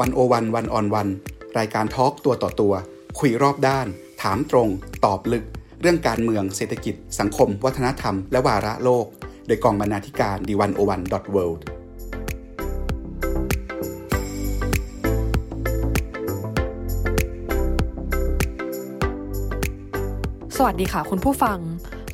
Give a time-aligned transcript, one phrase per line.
[0.00, 1.08] วันโอวันวันออนวัน
[1.58, 2.74] รายการทอล์กตัวต่อตัว
[3.18, 3.86] คุยรอบด้าน
[4.22, 4.68] ถามตรง
[5.04, 5.44] ตอบลึก
[5.80, 9.06] เรื่องการเมืองเศรษฐกิจ สังคม วัฒนธรรม และวาระโลก
[9.46, 11.64] โดยกองบรรณาธิการดีวันโอวันดอทเวิลด์
[20.56, 21.58] สวัสดีค่ะคุณผู้ฟัง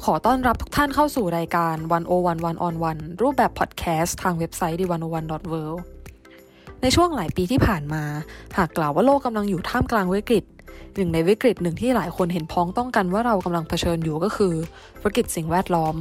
[0.04, 5.93] ขอต้อนรับทุกท่านเข้าสู่รายการ 101 One on 1รูปแบบพอดแคสต์ทางเว็บไซต์ d 1 0 1 w o r l d
[6.86, 8.04] ในช่วงหลายปีที่ผ่านมา
[8.56, 10.44] หากกล่าวว่าโลกกำลังอยู่ท่ามกลางวิกฤต
[10.96, 14.54] หนึ่งในวิกฤตหนึ่งที่หลายคนเห็นพ้องต้องกันว่าเรากำลังเผชิญอยู่ก็คือ
[15.02, 15.94] วิกฤตสิ่งแวดล้อม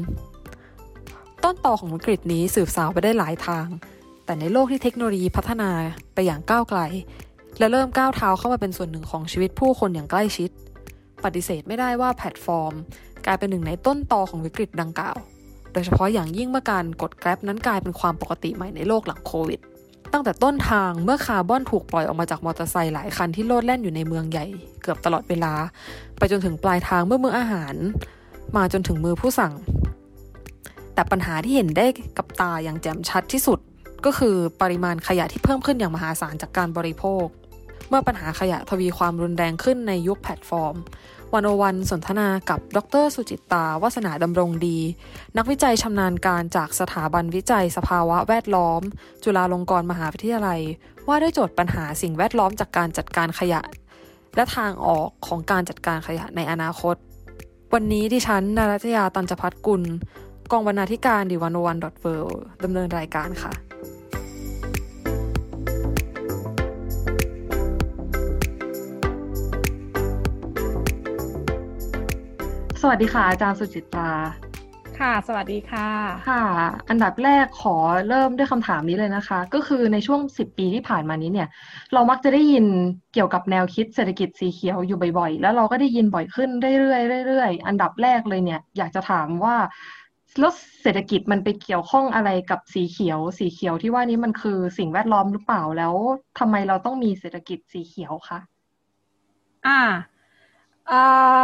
[1.43, 3.67] ต้นตอของวิกฤตนี้สืบสาวไปได้หลายทาง
[4.25, 5.71] แต่ในโลกที่เทคโนโลยีพัฒนา
[6.13, 6.79] ไปอย่างก้าวไกล
[7.59, 10.49] และเริ่มก้าวเท้าเข้ามาเป็นส่วนหนึ่งของชีวิตผู้คนอย่างใกล้ชิด
[11.23, 12.73] ปฏิเสธไม่ได้ว่าแพลตฟอร์ม
[13.25, 15.17] กลายเป็นหนึ่งในต้นตอของวิกฤตดังกล่าว
[15.73, 19.61] โดยเฉพาะอย่างยิ่งเมื่อการกดแกร็บนั้นกลายเป็นความปกติใหม่ในโลกหลังโควิด
[20.13, 24.45] ตั้งแต่ต้นทางเมื่อคาร์บอนถูกปล่อยออกมาจากมอเตอร์ไซค์หลายคันที่โลดแล่นอยู่ในเมืองใหญ่
[24.81, 25.53] เกือบตลอดเวลา
[26.17, 27.75] ไปจนถึงปลายทางเมื่อมื้ออาหาร
[28.55, 29.53] มาจนถึงมือผู้สั่ง
[30.93, 31.85] แต่ปัญหาที่เห็นได้
[32.17, 33.59] กับตาอย่างแจ่มชัดที่สุด
[34.05, 37.25] ก็คือปริมาณขยะที่เพิ่มขึ้นอย่างมหาศาลจากการบริโภค
[37.89, 40.75] เมื่อปัญหาขยะทวีความรุนแรงขึ้นในยุคแพลตฟอร์ม
[41.33, 44.79] One-O-One สนทนากับ ดร สุจิตราวาสนาดำรงดี
[45.37, 48.81] นักวิจัยชำนาญการจากสถาบันวิจัยสภาวะแวดล้อม
[49.23, 50.61] จุฬาลงกรณ์มหาวิทยาลัย
[51.07, 53.61] ว่าด้วยโจทย์ปัญหาสิ่งแวดล้อมจากการจัดการขยะ
[54.35, 56.95] และทางออกของการจัดการขยะในอนาคต
[57.73, 59.83] วันนี้ดิฉันนารัตยาตันจพัฒกุล
[60.51, 62.05] กองบรรณาธิการดีวันโอวันดอทเว
[62.63, 63.51] ดำเนินรายการค่ะ
[72.85, 74.09] สวัสดีค่ะ อาจารย์สุจิตรา
[74.99, 75.89] ค่ะ สวัสดีค่ะ
[76.29, 76.43] ค่ะ
[76.89, 77.75] อันดับแรกขอ
[78.09, 81.47] เริ่มด้วยคำถามนี้เลยนะคะ ก็คือในช่วงสิบปีที่ผ่านมานี้เนี่ย
[81.93, 82.65] เรามักจะได้ยิน
[83.13, 89.55] เกี่ยวกับแนวคิดเศรษฐกิจสีเขียวอยู่บ่อยๆ แล้วเราก็ได้ยินบ่อยขึ้นเรื่อยๆเรื่อยๆ อันดับแรกเลยเนี่ย อยากจะถามว่า
[90.39, 90.51] แล้ว
[90.81, 95.93] เศรษฐกิจมันไปเกี่ยวข้องอะไรกับสีเขียว สีเขียวที่ว่านี้มันคือสิ่งแวดล้อมหรือเปล่าแล้ว
[96.39, 98.39] ทำไมเราต้องมีเศรษฐกิจสีเขียวคะ
[99.67, 99.81] อ่า
[100.91, 101.01] อ่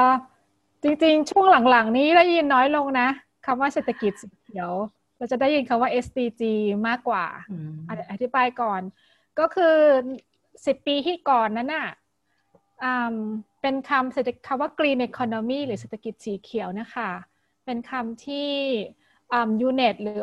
[0.07, 0.09] า
[0.83, 3.09] จริงๆ ช่วงหลังๆ นี้ได้ยินน้อยลงนะ
[3.45, 4.71] คำว่าเศรษฐกิจสีเขียว
[5.17, 6.41] เราจะได้ยินคำว่า SDG
[6.87, 7.25] มากกว่า
[8.11, 8.81] อธิบายก่อน
[9.39, 9.75] ก็คือ
[10.65, 11.87] สิบปีที่ก่อนนั้นน่ะ
[13.61, 17.09] เป็นคำเศรษฐคำว่า green economy หรือเศรษฐกิจสีเขียวนะคะ
[17.65, 18.49] เป็นคำที่
[19.61, 20.19] ยูเน็ตหรือ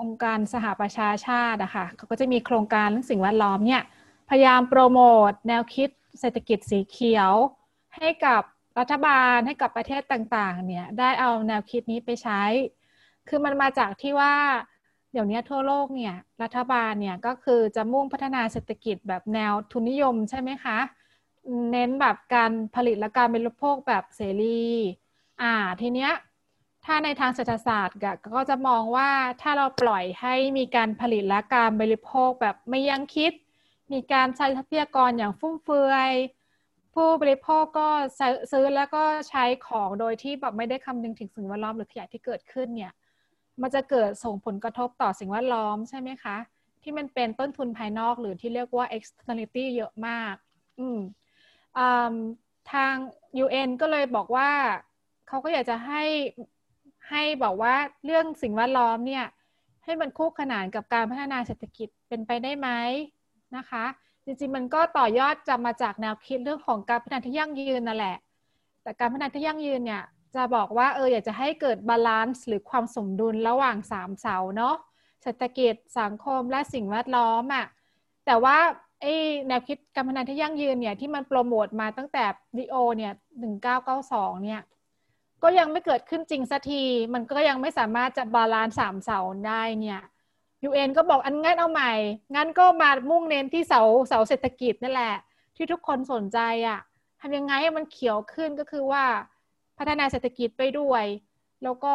[0.00, 3.82] องค์การสหประชาชาติอะคะ่ะเขาก็จะมีโครงการเรื่องสิ่งแวดล้อมเนี่ย
[4.30, 5.88] พยายามโปรโมทแนวคิด
[6.20, 7.32] เศรษฐกิจสีเขียว
[7.96, 8.42] ให้กับ
[8.78, 12.42] รัฐบาลให้กับประเทศต่างๆ เนี่ย ได้เอาแนวคิดนี้ไปใช้
[13.28, 14.34] คือมันมาจากที่ว่า
[15.12, 20.78] เดี๋ยวนี้ทั่วโลกเนี่ย รัฐบาลเนี่ยก็คือจะมุ่งพัฒนาเศรษฐกิจแบบแนวทุนนิยมใช่ไหมคะ
[21.70, 24.70] เน้นแบบการผลิตและการบริโภคแบบเสรี
[25.42, 26.12] อ่า ทีเนี้ย
[26.84, 27.98] ถ้าในทางเศรษฐศาสตร์
[28.34, 29.10] ก็จะมองว่า
[29.42, 33.32] ถ้าเราปล่อยให้มีการผลิตและการบริโภคแบบไม่ยั้งคิด
[33.92, 36.12] มีการใช้ทรัพยากรอย่างฟุ่มเฟือย
[36.94, 37.88] ผู้บริโภคก็
[38.52, 42.92] ซื้อแล้วก็ใช้ของโดยที่แบบไม่ได้คำนึงถึงสิ่งแวดล้อมหรือขยะที่เกิดขึ้นเนี่ย
[43.62, 46.36] มันจะเกิดส่งผลกระทบต่อสิ่งแวดล้อมใช่ไหมคะ
[46.82, 50.34] ที่มันเป็นต้นทุนภายนอกหรือที่เรียกว่า externality เยอะมาก
[50.78, 50.98] อืม
[52.72, 52.94] ทาง
[53.44, 54.50] UN ก็เลยบอกว่า
[55.28, 56.04] เขาก็อยากจะให้
[57.10, 57.74] ให้บอกว่า
[58.04, 59.26] เรื่องสิ่งแวดล้อมเนี่ย
[59.84, 62.68] ให้มันคู่ขนานกับการพัฒนาเศรษฐกิจเป็นไปได้ไหม
[63.56, 63.84] นะคะ
[64.30, 68.16] จริงๆ มันก็ต่อยอดจะมาจากแนวคิดเรื่องของการพัฒนาที่ยั่งยืนนั่นแหละ
[68.82, 70.02] แต่การพัฒนาที่ยั่งยืนเนี่ย
[70.34, 74.74] จะบอกว่าเอออยากจะให้เกิด balance หรือความสมดุลระหว่างสามเสาเนาะ
[75.22, 77.66] เศรษฐกิจสังคมและสิ่งแวดล้อมอะ่ะ
[78.26, 78.56] แต่ว่า
[79.02, 79.14] ไอ้
[79.48, 82.24] แนวคิดการพัฒนาที่ยั่งยืนเนี่ยที่มันโปรโมทมาตั้งแต่
[82.58, 84.60] ริโอเนี่ยหนึ่งเก้าเก้าสองเนี่ย
[85.42, 86.82] ก็ยังไม่เกิดขึ้นจริงสักที
[87.14, 90.00] มันก็ยังไม่สามารถจะ balance สามเสาได้เนี่ย
[90.68, 91.92] UN ก็บอกอันงั้นเอาใหม่
[92.34, 95.14] งั้นก็มามุ่งเน้นที่เสาเสาเศรษฐกิจนั่นแหละ
[95.56, 96.38] ที่ทุกคนสนใจ
[96.68, 96.80] อะ่ะ
[97.20, 99.04] ทำยังไงให้มันเขียวขึ้นก็คือว่า
[99.78, 101.04] พัฒนาเศรษฐกิจไปด้วย
[101.64, 101.94] แล้วก็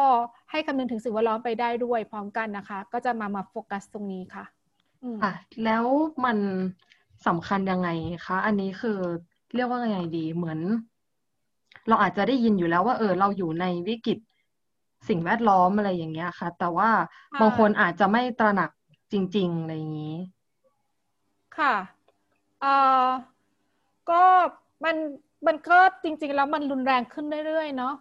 [0.50, 4.44] ให้คำนึงถึงสิ่งแวดล้อมไปได้ด้วยพร้อมกันนะคะ ก็จะมามาโฟกัสตรงนี้ค่ะ
[5.22, 5.32] ค่ะ
[5.64, 5.84] แล้ว
[6.24, 6.38] มัน
[7.26, 7.88] สำคัญยังไง
[8.26, 8.98] คะ อันนี้คือ
[9.54, 10.58] เรียกว่าไงดีเหมือน
[11.88, 14.18] เราอาจจะได้ยินอยู่แล้วว่า เออ เราอยู่ในวิกฤต
[15.08, 16.90] สิ่งแวดล้อมอะไรอย่างเงี้ยค่ะ แต่ว่า
[17.40, 18.70] บางคนอาจจะไม่ตระหนัก
[19.12, 20.16] จริง ๆ อะไรอย่างนี้
[21.58, 21.74] ค่ะ
[22.60, 22.74] เอ่
[23.04, 23.06] อ
[24.10, 24.22] ก็
[24.84, 24.96] มัน
[25.46, 27.94] มันก็จริง ๆ แล้วมันรุนแรงขึ้นเรื่อยๆเนาะ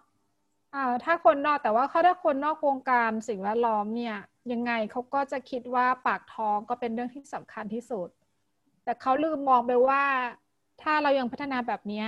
[0.74, 4.16] อ่าถ้าคนนอกแต่ว่าเขาถ้าคนนอกวงการสิ่งแวดล้อมเนี่ย
[4.52, 8.10] ยังไงเขาก็จะคิดว่าปากท้องก็เป็นเรื่องที่สำคัญที่สุด
[8.84, 10.04] แต่เขาลืมมองไปว่า
[10.82, 12.06] ถ้าเรายังพัฒนาแบบนี้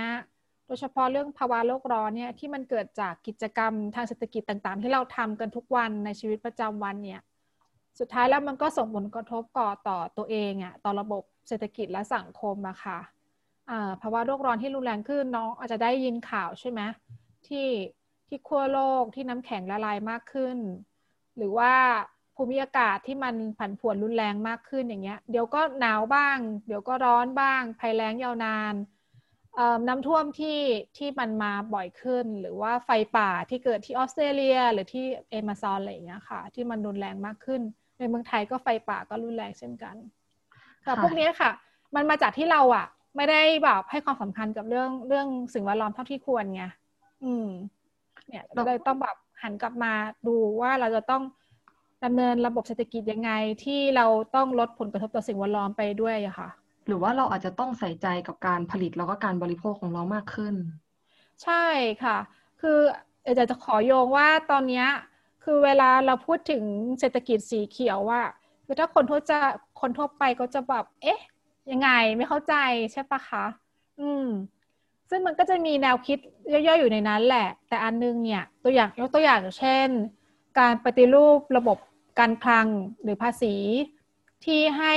[0.68, 7.20] โดยเฉพาะเรื่องภาวะโลกร้อนเนี่ยที่มันเกิดจากกิจกรรมทางเศรษฐกิจต่างๆ ที่เราทำกันทุกวันในชีวิตประจำวันเนี่ย
[7.98, 12.98] สุดท้ายแล้วมันก็ส่งผลกระทบก่อต่อตัวเองอะต่อระบบเศรษฐกิจและสังคมอะค่ะ
[14.02, 16.80] ภาวะโลกร้อนที่รุนแรงขึ้นน้องอาจจะได้ยินข่าวใช่ไหม
[17.46, 17.68] ที่
[18.28, 20.56] ที่ขั้วโลกที่น้ำแข็งละลายมากขึ้น
[21.36, 21.72] หรือว่า
[22.36, 28.74] ภูมิอากาศที่มันผันผวนรุนแรงมากขึ้นอย่างเงี้ย เดี๋ยวก็หนาวบ้าง เดี๋ยวก็ร้อนบ้างภัยแล้งยาวนาน
[29.88, 30.58] น้ำท่วมที่
[30.96, 37.60] ที่มันมาบ่อยขึ้น หรือว่าไฟป่าที่เกิดที่ออสเตรเลีย หรือที่เอมาซอนอะไรอย่างเงี้ยค่ะ ที่มันรุนแรงมากขึ้น
[37.98, 39.96] ในเมืองไทยก็ไฟป่าก็รุนแรงเช่นกัน
[40.84, 41.50] แต่พวกนี้ค่ะ
[41.94, 46.64] มันมาจากที่เราอะ ไม่ได้แบบให้ความสำคัญกับเรื่องเรื่องสิ่งแวดล้อมเท่าที่ควรไง
[47.24, 47.48] อืม
[48.28, 49.92] เนี่ยเราเลยต้องแบบหันกลับมา
[50.26, 51.22] ดูว่าเราจะต้อง
[52.04, 53.30] ดำเนินระบบเศรษฐกิจยังไง
[53.64, 56.48] ที่เราต้องลดผลกระทบต่อสิ่งแวดล้อมไปด้วยอะค่ะ
[56.88, 60.54] หรือว่าเราอาจจะต้องใส่ใจกับการผลิตแล้วก็การบริโภคของเรามากขึ้น
[61.44, 61.64] ใช่
[62.02, 62.18] ค่ะ
[62.60, 62.78] คือ
[63.24, 64.84] อาจจะขอโยงว่าตอนนี้
[65.44, 66.62] คือเวลาเราพูดถึง
[67.00, 68.22] เศรษฐกิจสีเขียวว่า
[68.64, 69.38] คือถ้าคนทั่วจะ
[69.80, 71.20] คนทั่วไปก็จะแบบเอ๊ะ
[71.70, 72.54] ยังไงไม่เข้าใจ
[72.92, 73.44] ใช่ปะคะ
[74.00, 74.26] อืม
[75.10, 76.18] ซึ่งมันก็จะมีแนวคิด
[76.52, 79.88] ย่อยๆอยู่ในนั้นแหละ แต่อันนึงเนี่ย ตัวอย่างยกตัวอย่างเช่น
[80.58, 81.78] การปฏิรูประบบ
[82.18, 82.66] การคลัง
[83.02, 83.54] หรือภาษี
[84.44, 84.94] ที่ให้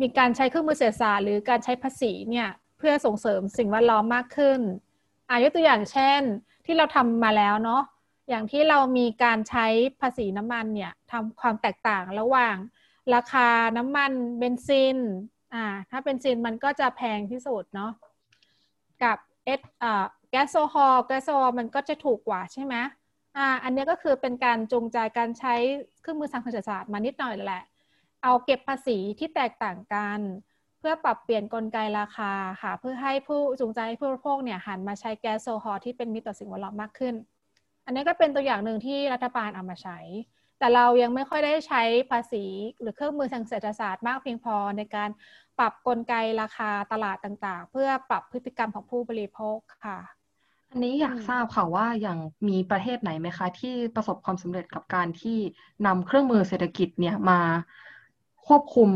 [0.00, 2.48] มีการใช้เครื่องมือเศรษฐศาสตร์หรือการใช้ภาษีเนี่ย
[2.78, 4.60] เพื่อส่งเสริมสิ่งแวดล้อมมากขึ้น
[5.30, 6.20] อายกตัวอย่างเช่น
[6.66, 7.82] ที่เราทำมาแล้วเนาะ
[8.28, 9.66] อย่างที่เรามีการใช้
[10.00, 12.56] ภาษีน้ำมันเนี่ยทำความแตกต่างระหว่าง
[13.14, 13.48] ราคา
[13.78, 14.98] น้ำมันเบนซิน
[15.54, 17.92] อ่าถ้าเบนซินมันก็จะแพงที่สุดเนาะ
[19.02, 22.74] กับเอสอ่าแก๊สโซฮอลแก๊สโซฮอลมันก็จะถูกกว่าใช่ไหม
[23.36, 25.54] อ่าอันนี้ก็คือเป็นการจูงใจการใช้
[26.00, 27.62] เครื่องมือทางเศรษฐศาสตร์มานิดหน่อยแหละ
[28.22, 30.20] เอาเก็บภาษีที่แตกต่างกัน
[30.78, 32.32] เพื่อปรับเปลี่ยนกลไกราคา
[32.62, 37.14] ค่ะ เพื่อให้ผู้จูงใจผู้บริโภคเนี่ยหันมาใช้แก๊สโซฮอลที่เป็นมิตรต่อสิ่งแวดล้อมมากขึ้น
[37.84, 39.98] อันนี้ก็เป็นตัวอย่างหนึ่งที่รัฐบาลเอามาใช้
[40.58, 42.44] แต่เรายังไม่ค่อยได้ใช้ภาษี
[42.80, 45.10] หรือเครื่องมือทางเศรษฐศาสตร์มากเพียงพอในการ
[45.58, 49.98] ปรับกลไกราคาตลาดต่างๆ เพื่อปรับพฤติกรรมของผู้บริโภคค่ะ
[50.70, 52.18] อันนี้อยากทราบค่ะว่าอย่าง
[52.48, 55.38] มีประเทศไหนไหมคะ ที่ประสบความสำเร็จกับการที่
[55.86, 57.40] นำเครื่องมือเศรษฐกิจเนี่ยมา
[58.46, 58.90] ควบคุม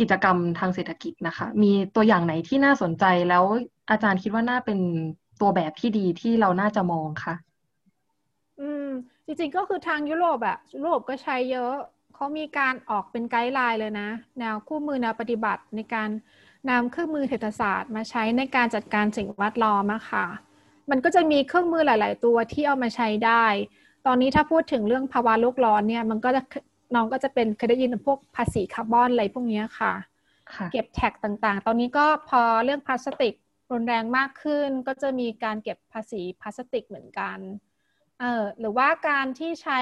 [0.00, 3.44] กิจกรรมทางเศรษฐกิจนะคะ มีตัวอย่างไหนที่น่าสนใจแล้ว
[3.90, 4.78] อาจารย์คิดว่าน่าเป็น
[5.40, 7.34] ตัวแบบที่ดีที่เราน่าจะมองคะ
[8.60, 8.88] อืม
[9.26, 11.74] จริงๆก็คือทางยุโรปอะยุโรปก็ใช้เยอะ
[12.14, 14.08] เขามีการออกเป็นไกด์ไลน์เลยนะ
[14.38, 16.08] แนวคู่มือแนวปฏิบัติในการ
[16.70, 20.26] นำเครื่องมือเศรษฐศาสตร์ มาใช้ในการจัดการสิ่งแวดล้อมอะค่ะ
[20.90, 23.44] มันก็จะมีเครื่องมือหลาย ๆ ตัวที่เอามาใช้ได้
[24.06, 26.42] ตอนนี้ถ้าพูดถึงเรื่องภาวะโลกร้อนเนี่ย มันก็จะ
[26.94, 29.92] น้องก็จะเป็นเคยได้ยินพวกภาษีคาร์บอนอะไรพวกนี้ค่ะ
[30.72, 33.34] เก็บแท็กต่างๆ ตอนนี้ก็พอเรื่องพลาสติก
[33.72, 37.38] รุนแรงมากขึ้น ก็จะมีการเก็บภาษีพลาสติกเหมือนกัน
[38.20, 39.80] เออหรือว่าการที่ใช้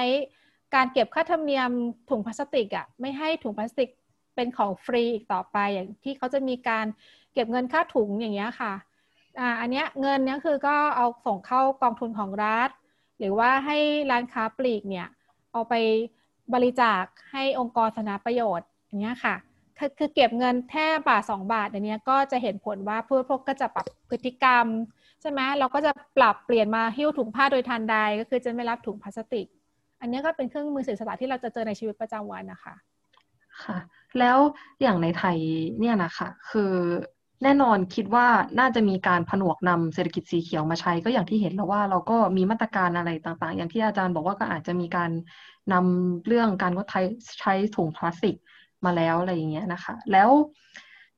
[0.75, 1.71] การเก็บค่าธรรมเนียม
[2.09, 3.89] ถุงพลาสติกอะ่ะไม่ให้ถุงพลาสติก
[4.35, 6.85] เป็นของฟรีอีกต่อไปอย่างที่เขาจะมีการ
[7.33, 8.73] เก็บเงินค่าถุงอย่างเงี้ยค่ะ
[9.39, 12.69] อ่าอันเนี้ยเงินเนี้ยคือก็เอาส่งเข้ากองทุนของรัฐ
[13.19, 13.77] หรือว่าให้
[14.11, 15.07] ร้านค้าปลีกเนี่ย
[15.51, 15.73] เอาไป
[16.53, 19.35] บริจาคให้องค์กรสาธารณประโยชน์อย่างเงี้ยค่ะ
[19.99, 24.65] คือเก็บเงินแค่บาทสองบาทอย่างเนี้ยก็จะเห็นผลว่าผู้พกก็จะปรับพฤติกรรม
[25.21, 29.47] ใช่ไหมเราก็จะปรับเปลี่ยนมาหิ้วถุงผ้าโดยทันใดก็คือจะไม่รับถุงพลาสติก
[30.01, 32.75] อันนี้ก็เป็นเครื่องมือสื่อสารที่เราจะเจอในชีวิตประจำวันนะคะ
[33.63, 33.77] ค่ะ
[34.19, 34.37] แล้ว
[34.81, 35.37] อย่างในไทย
[35.79, 36.73] เนี่ยนะคะคือ
[37.43, 38.27] แน่นอนคิดว่า
[38.59, 45.11] น่าจะมีการผนวกนำเศรษฐกิจสีเขียวมาใช้ก็อย่างที่เห็นแล้วว่าเราก็มีมาตรการอะไรต่างๆ อย่างที่อาจารย์บอกว่าก็อาจจะมีการ
[45.73, 46.87] นำเรื่องการงด
[47.39, 48.35] ใช้ถุงพลาสติก
[48.85, 50.29] มาแล้วอะไรอย่างเงี้ยนะคะ แล้ว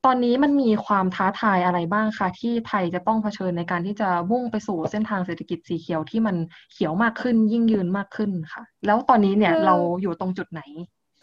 [0.06, 6.36] ตอนนี้มันมีความท้าทายอะไรบ้างคะที่ไทยจะต้องเผชิญในการที่จะมุ่งไปสู่เส้นทางเศรษฐกิจสีเขียวที่มัน
[6.72, 10.62] เขียวมากขึ้นยิ่งยืนมากขึ้นค่ะ แล้วตอนนี้เนี่ยเราอยู่ตรงจุดไหน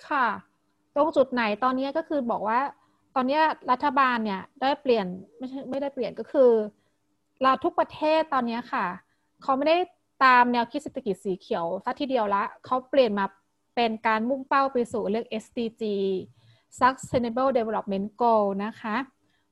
[0.09, 0.27] ค่ะ
[0.97, 2.59] ตรงจุดไหนตอนนี้ก็คือบอกว่า
[3.19, 5.07] ตอนนี้รัฐบาลเนี่ยได้เปลี่ยน
[5.39, 6.51] ไม่ใช่ไม่ได้เปลี่ยนก็คือ
[7.43, 8.87] เราทุกประเทศตอนนี้ค่ะ
[9.43, 9.77] เขาไม่ได้
[10.25, 13.27] ตามแนวคิดเศรษฐกิจสีเขียวซะทีเดียวละเขาเปลี่ยนมา
[13.75, 15.83] เป็นการมุ่งเป้าไปสู่เรื่อง SDG
[16.79, 18.97] Sustainable Development Goal นะคะ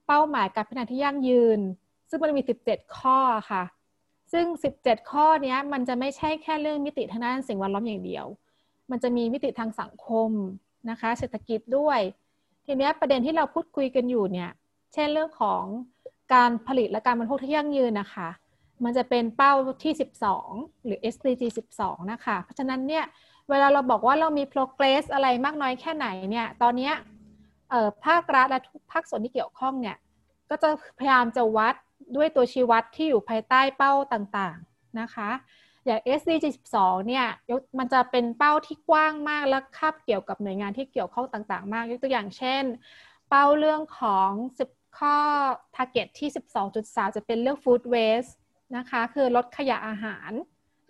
[0.07, 1.61] เป้าหมายการพัฒนาที่ยั่งยืน
[2.09, 3.19] ซึ่งมันมี 17 ข้อ
[3.51, 3.63] ค่ะ
[4.33, 4.47] ซึ่ง
[4.79, 8.27] 17 ข้อนี้มันจะไม่ใช่แค่เรื่องมิติทางด้านสิ่งแวดล้อมอย่างเดียว
[8.91, 10.31] มันจะมีมิติทางสังคม
[10.91, 12.01] นะคะ เศรษฐกิจด้วย
[12.67, 14.51] ทีนี้ประเด็นที่เราพูดคุยกันอยู่เนี่ย
[14.93, 15.63] เช่นเรื่องของ
[16.35, 18.29] การผลิตและการบริโภคที่ยั่งยืนนะคะ
[18.85, 19.53] มันจะเป็นเป้า
[19.83, 19.93] ที่
[20.41, 21.43] 12 หรือ SDG
[21.77, 23.05] 12 นะคะ เพราะฉะนั้นเนี่ย
[23.51, 26.91] เวลาเราบอกว่าเรามี progress อะไรมากน้อยแค่ไหนเนี่ย ตอนนี้
[28.07, 29.97] ภาครัฐและทุกภาคส่วนที่เกี่ยวข้องเนี่ย
[30.51, 30.69] ก็จะ
[30.99, 31.75] พยายามจะวัด
[32.17, 35.31] ด้วยตัวชี้วัดที่อยู่ภายใต้เป้าต่างๆนะคะ
[35.85, 36.45] อย่าง SDG
[36.77, 37.27] 12เนี่ย
[37.79, 42.65] มันจะเป็นเป้าที่กว้างมากและคาบเกี่ยวกับหน่วยงานที่เกี่ยวข้องต่างๆ มากยกตัวอย่างเช่น
[43.29, 44.31] เป้าเรื่องของ
[44.67, 45.17] 10ข้อ
[45.77, 46.29] target ที่
[46.73, 48.33] 12.3 จะเป็นเรื่อง food waste
[48.77, 50.33] นะคะ คือลดขยะอาหาร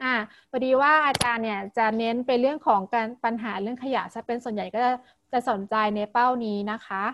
[0.03, 0.15] อ่า
[0.51, 4.93] พอดีว่าอาจารย์เนี่ยจะเน้นไปเรื่องของการปัญหาเรื่องขยะจะเป็นส่วนใหญ่ก็จะ
[5.33, 7.05] จะสนใจในเป้านี้นะคะ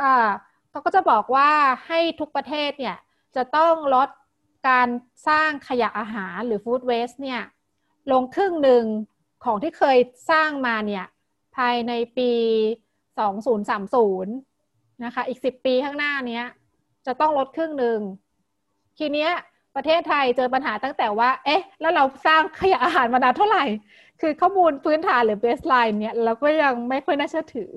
[0.00, 0.12] ก็
[0.70, 1.50] เขาก็จะบอกว่า
[1.86, 2.96] ให้ทุกประเทศเนี่ย
[3.36, 4.08] จะต้องลด
[4.68, 4.88] การ
[5.28, 7.42] สร้างขยะอาหารหรือ food waste เนี่ย
[8.12, 8.84] ลงครึ่งหนึ่ง
[9.44, 9.98] ของที่เคย
[10.30, 11.04] สร้างมาเนี่ย
[11.56, 12.30] ภายในปี
[13.22, 16.42] 2030 นะคะ อีก 10 ปีข้างหน้านี้
[17.06, 17.98] จะต้องลดครึ่งหนึ่ง
[18.98, 19.30] ทีเนี้ย
[19.76, 23.64] ประเทศไทยเจอปัญหาตั้งแต่ว่า เอ๊ะ แล้วเราสร้างขยะอาหารมานานเท่าไหร่
[24.20, 27.72] คือข้อมูลพื้นฐานหรือเบสไลน์เนี่ยเราก็ยังไม่ค่อยน่าเชื่อถือ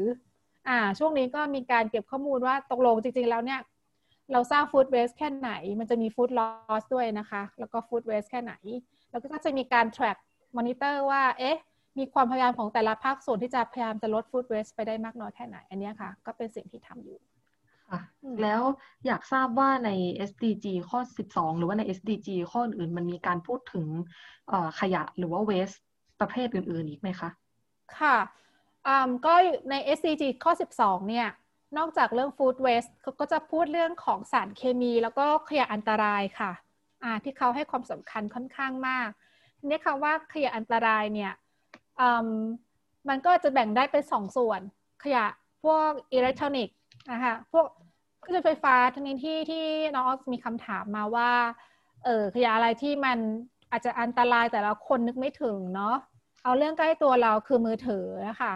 [0.68, 3.60] อ่า ช่วงนี้ก็มีการเก็บข้อมูลว่าตกลงจริง ๆ แล้วเนี่ย
[4.32, 8.54] เราสร้างฟู้ดเวสแค่ไหน มันจะมีฟู้ดลอสด้วยนะคะ แล้วก็ฟู้ดเวสแค่ไหน
[9.12, 10.18] แล้วก็จะมีการ track
[10.58, 11.58] monitor ว่า เอ๊ะ
[11.98, 17.18] มีความพยายามของแต่ละภาคส่วนที่จะพยายามจะลดฟู้ดเวสไปได้มากน้อยแค่ไหน อันนี้ค่ะ ก็เป็นสิ่งที่ทำอยู่
[17.90, 18.00] ค่ะ
[18.42, 18.62] แล้ว
[19.06, 19.90] อยากทราบว่าใน
[20.30, 23.86] SDG ข้อ 12 หรือว่าใน SDG ข้ออื่นมันมีการพูดถึง
[24.80, 25.78] ขยะหรือว่า waste
[26.20, 27.30] ประเภทอื่น ๆ อีกไหมคะ
[28.00, 28.18] ค่ะ
[29.26, 29.34] ก็
[29.70, 31.28] ใน SDG ข้อ 12 เนี่ย
[31.78, 39.10] นอกจากเรื่อง food waste เขาก็จะพูดเรื่องของสารเคมีแล้วก็ขยะอันตรายค่ะะที่เขาให้ความสำคัญค่อนข้างมาก
[39.66, 41.34] นี่คำว่าขยะอันตรายเนี่ย
[43.10, 44.62] มันก็จะแบ่งได้เป็นสองส่วน
[45.04, 45.26] ขยะ
[45.64, 46.78] พวกอิเล็กทรอนิกส์
[47.12, 47.66] นะคะพวก
[48.22, 51.32] เครื่องไฟฟ้าทั้งนี้ที่ที่น้องมีคำถามมาว่า
[52.06, 53.18] เออขยะอะไรที่มัน
[53.72, 55.96] อาจจะอันตรายแต่ละคนนึกไม่ถึงเนาะ
[56.44, 58.54] เอาเรื่องใกล้ตัวเราคือมือถือนะคะ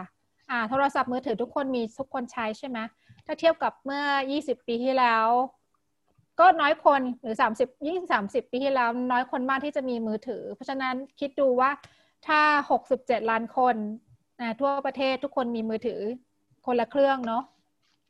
[0.50, 2.78] อ่าโทรศัพท์มือถือทุกคนมีทุกคนใช้ใช่ไหม
[3.26, 4.04] ถ้าเทียบกับเมื่อ
[4.40, 5.26] 20 ปีที่แล้ว
[6.40, 11.70] ก็น้อยคนหรือ 30 ยิ่ง 30 ปีที่แล้ว น้อยคนมากที่จะมีมือถือ เพราะฉะนั้นคิดดูว่า
[12.26, 12.40] ถ้า
[12.70, 13.76] 67 ล้านคน
[14.40, 16.00] นะทั่วประเทศทุกคนมีมือถือ
[16.66, 17.44] คนละเครื่องเนาะ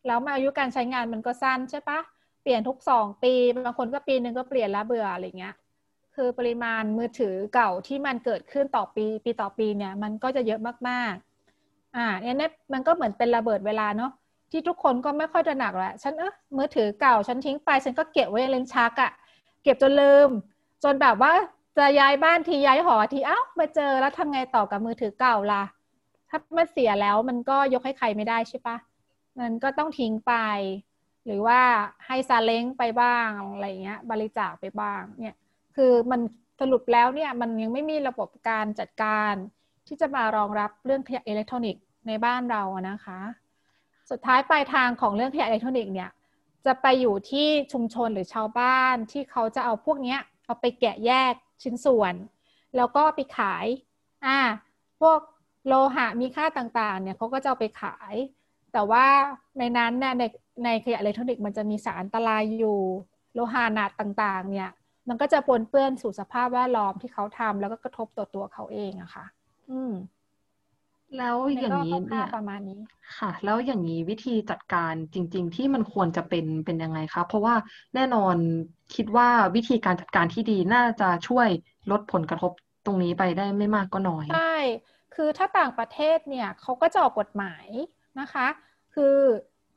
[0.07, 2.01] แล้วมาอายุการใช้งานมันก็สั้นใช่ปะ
[2.43, 3.33] เปลี่ยนทุกสองปี
[3.65, 5.55] บางคนก็ปีหนึ่งก็เปลี่ยนแล้วเบื่ออะไรเงี้ย
[6.17, 14.13] คือปริมาณมือถือเก่าที่มันเกิดขึ้นต่อปี ปีต่อปีเนี่ย มันก็จะเยอะมากๆ อ่าเนี่ยมันก็เหมือนเป็นระเบิดเวลาเนาะ
[14.57, 19.13] ที่ทุกคนก็ไม่ค่อยตระหนักแหละฉันเออมือถือเก่าฉันทิ้งไป ฉันก็เก็บไว้ในเลนชักอะ
[19.63, 20.31] เก็บจนลืม
[20.85, 21.33] จนแบบว่า
[21.79, 25.65] จะย้ายบ้านทีย้ายหอทีเอ้ามาเจอแล้วทำไงต่อกับมือถือเก่าล่ะ
[26.29, 28.77] ถ้ามันเสียแล้วมันก็ยกให้ใครไม่ได้ใช่ปะ
[29.41, 30.33] มันก็ต้องทิ้งไป
[31.27, 31.61] หรือว่า
[32.07, 35.37] ให้ซาเล้งไปบ้างอะไรเงี้ย บริจาคไปบ้างเนี่ย
[35.77, 36.21] คือมัน
[36.61, 39.35] สรุปแล้วเนี่ยมันยังไม่มีระบบการจัดการ
[39.87, 43.21] ที่จะมารองรับเรื่องอิเล็กทรอนิกส์ในบ้านเรานะคะ
[44.11, 46.11] สุดท้ายปลายทางของเรื่องขยะอิเล็กทรอนิกส์เนี่ย
[46.67, 51.33] จะไปอยู่ที่ชุมชนหรือชาวบ้านที่เขาจะเอาพวกเนี้ยเอาไปแกะแยก
[51.63, 52.15] ชิ้นส่วน
[52.77, 53.67] แล้วก็ไปขาย
[54.27, 54.39] อ่า
[55.01, 55.19] พวก
[55.67, 58.15] โลหะมีค่าต่างๆเนี่ยเขาก็จะเอาไปขาย
[58.73, 59.07] แต่ว่า
[59.59, 60.25] ในนั้นเนี่ยใน
[60.65, 62.79] ในขยะอิเล็กทรอนิกส์มันจะมีสารอันตรายอยู่
[63.35, 64.71] โลหะหนักต่างๆ เนี่ย
[65.09, 69.25] มันก็จะปนเปื้อนสู่สภาพแวดล้อมที่เขาทำแล้วก็กระทบต่อตัวเขาเองอะค่ะ
[69.71, 69.93] อืม
[71.19, 72.81] แล้วอย่างนี้เนี่ยประมาณนี้
[73.19, 77.55] ค่ะ แล้วอย่างนี้วิธีจัดการจริง ๆ ที่มันควรจะเป็นเป็นยังไงคะเพราะว่า
[77.95, 78.37] แน่นอน
[78.95, 81.49] คิดว่าวิธีการจัดการที่ดีน่าจะช่วย
[81.91, 82.53] ลดผลกระทบ
[82.87, 84.59] ตรงนี้ไปได้ไม่มากก็น้อยใช่
[85.15, 87.67] คือถ้าต่างประเทศเนี่ยเขาก็จะออกกฎหมาย
[88.21, 88.47] นะคะ
[88.95, 89.17] คือ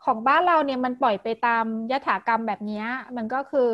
[0.06, 2.84] ของบ้านเราเนี่ยมันปล่อยไปตามยถากรรมแบบนี้
[3.18, 3.70] มันก็คือ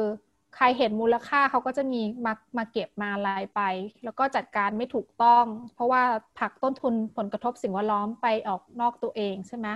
[0.55, 3.61] ใครเห็นมูลค่าเขาก็จะมีมามาเก็บมาลายไป
[4.03, 6.03] แล้วก็จัดการไม่ถูกต้อง เพราะว่า
[6.39, 9.67] ผักต้นทุนผลกระทบสิ่งแวดล้อมไปออกนอกตัวเองใช่ไหม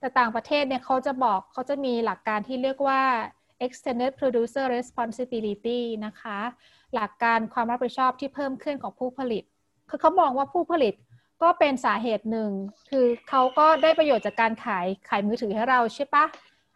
[0.00, 3.02] แต่ต่างประเทศเนี่ยเขาจะบอกเขาจะมีหลักการที่เรียกว่า
[3.66, 6.38] extended producer responsibility นะคะ
[6.94, 9.42] หลักการความรับผิดชอบที่เพิ่มขึ้นของผู้ผลิต
[9.88, 10.94] คือเขามองว่าผู้ผลิต
[11.42, 12.50] ก็เป็นสาเหตุหนึ่ง
[12.90, 16.24] คือเขาก็ได้ประโยชน์จากการขายขายมือถือให้เราใช่ปะ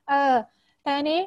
[0.09, 0.35] เออ
[0.83, 1.21] แต่อันนี้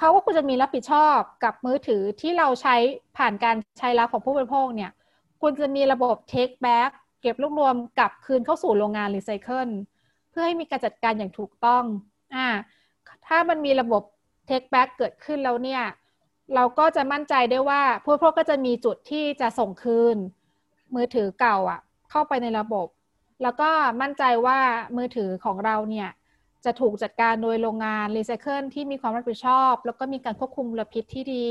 [0.00, 2.76] เขาก็ควรจะมีรับผิดชอบกับมือถือที่เราใช้
[3.16, 4.90] ผ่านการใช้แล้วของผู้บริโภคเนี่ย
[5.40, 6.90] ควรจะมีระบบ take back
[7.20, 9.68] เก็บรวบรวมกลับคืนเข้าสู่โรงงานรีไซเคิล
[10.30, 11.84] เพื่อให้มีการจัดการอย่างถูกต้อง
[12.34, 12.48] อ่า
[13.26, 14.02] ถ้ามันมีระบบ
[14.48, 15.82] take back เกิดขึ้นแล้วเนี่ย
[16.54, 20.16] เราก็จะมั่นใจได้ว่าผู้บริโภคก็จะมีจุดที่จะส่งคืน
[20.94, 21.80] มือถือเก่าอะ่ะ
[22.10, 22.86] เข้าไปในระบบ
[23.42, 24.58] แล้วก็มั่นใจว่า
[24.96, 26.08] มือถือของเราเนี่ย
[26.64, 31.48] จะถูกจัดการโดยโรงงานรีไซเคิลที่มีความรับผิดชอบ แล้วก็มีการควบคุมมลพิษที่ดี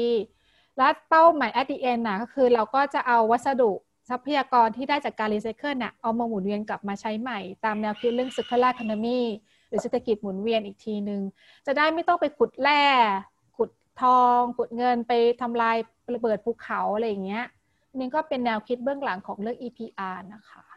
[0.77, 3.71] และเป้าหมาย at the end นะก็คือเราก็จะเอาวัสดุ
[4.09, 9.21] ทรัพยากรที่ได้จากการรีไซเคิลน่ะเอามาหมุนเวียนกลับมาใช้ใหม่ ตามแนวคิดเรื่อง circular economy
[9.67, 11.21] หรือเศรษฐกิจหมุนเวียนอีกทีหนึ่ง
[11.65, 12.83] จะได้ไม่ต้องไปขุดแร่
[13.57, 13.69] ขุด
[14.01, 15.11] ทองขุดเงินไป
[15.41, 15.77] ทำลาย
[16.13, 17.45] ระเบิดภูเขาอะไรอย่างเงี้ย
[17.95, 20.68] นี่ก็เป็นแนวคิดเบื้องหลังของเรื่อง EPR นะคะ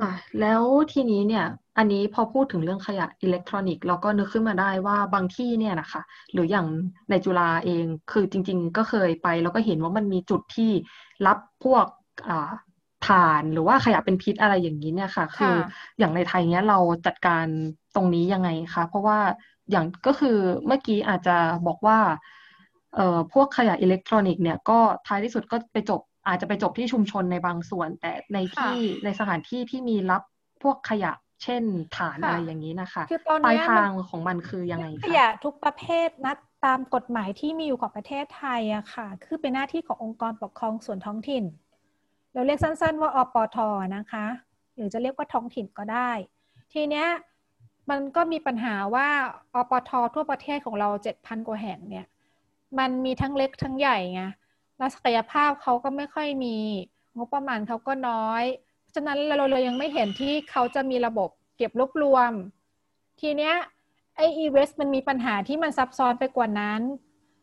[0.00, 0.62] อะแล้ว
[0.92, 1.44] ทีนี้เนี่ย
[1.78, 6.02] อันนี้พอพูดถึงเรื่องขยะอิเล็กทรอนิกส์เราก็นึกขึ้นมาได้ว่าบางที่เนี่ยนะคะ
[6.32, 6.66] หรืออย่าง
[7.10, 10.70] ในจุฬาเองคือจริง ๆ ก็เคยไป แล้วก็เห็นว่ามันมีจุดที่
[11.26, 11.86] รับพวก
[12.28, 12.50] อ่า
[13.06, 15.54] ถ่านหรือว่าขยะเป็นพิษอะไรอย่างนี้เนี่ยค่ะ คือ
[15.98, 17.46] อย่างในไทยเนี้ยเราจัดการ
[17.94, 19.18] ตรงนี้ยังไงคะเพราะว่า
[19.70, 21.98] อย่างก็คือเมื่อกี้อาจจะบอกว่า
[22.94, 30.22] เอ่อพวกขยะอิเล็กทรอนิกส์เนี่ยก็ท้ายที่สุดก็ไปจบ อาจจะไปจบที่ชุมชนในบางส่วน แต่ในที่ในสถานที่ที่มีรับ
[30.62, 31.62] พวกขยะเช่น
[31.96, 36.34] ฐานอะไรอย่างนี้นะคะคือตอนปลายทางของมันคือยังไงขยะทุกประเภทนะ
[36.66, 41.44] ตามกฎหมายที่มีอยู่ของประเทศไทยอะค่ะ คือเป็นหน้าที่ขององค์กรปกครองส่วนท้องถิ่น
[42.32, 43.58] เราเรียกสั้น ๆ ว่าอปท
[43.96, 44.26] นะคะ
[44.76, 46.10] หรือจะเรียกว่าท้องถิ่นก็ได้
[46.72, 47.06] ทีเนี้ย
[47.90, 49.08] มันก็มีปัญหาว่า
[49.54, 52.06] อปททั่วประเทศของเราเจ็ดพันกว่าแห่งเนี่ย
[52.78, 54.22] มันมีทั้งเล็กทั้งใหญ่ไง
[54.78, 56.56] แล้วศักยภาพเขาก็ไม่ค่อยมี
[57.16, 58.44] งบประมาณเขาก็น้อย
[58.80, 62.30] เพราะฉะนั้นเราเลยยังไม่เห็นที่เขาจะมีระบบเก็บรวบรวม
[63.20, 63.54] ทีเนี้ย
[64.16, 66.80] ไอ e-waste มันมีปัญหาที่มันซับซ้อนไปกว่านั้น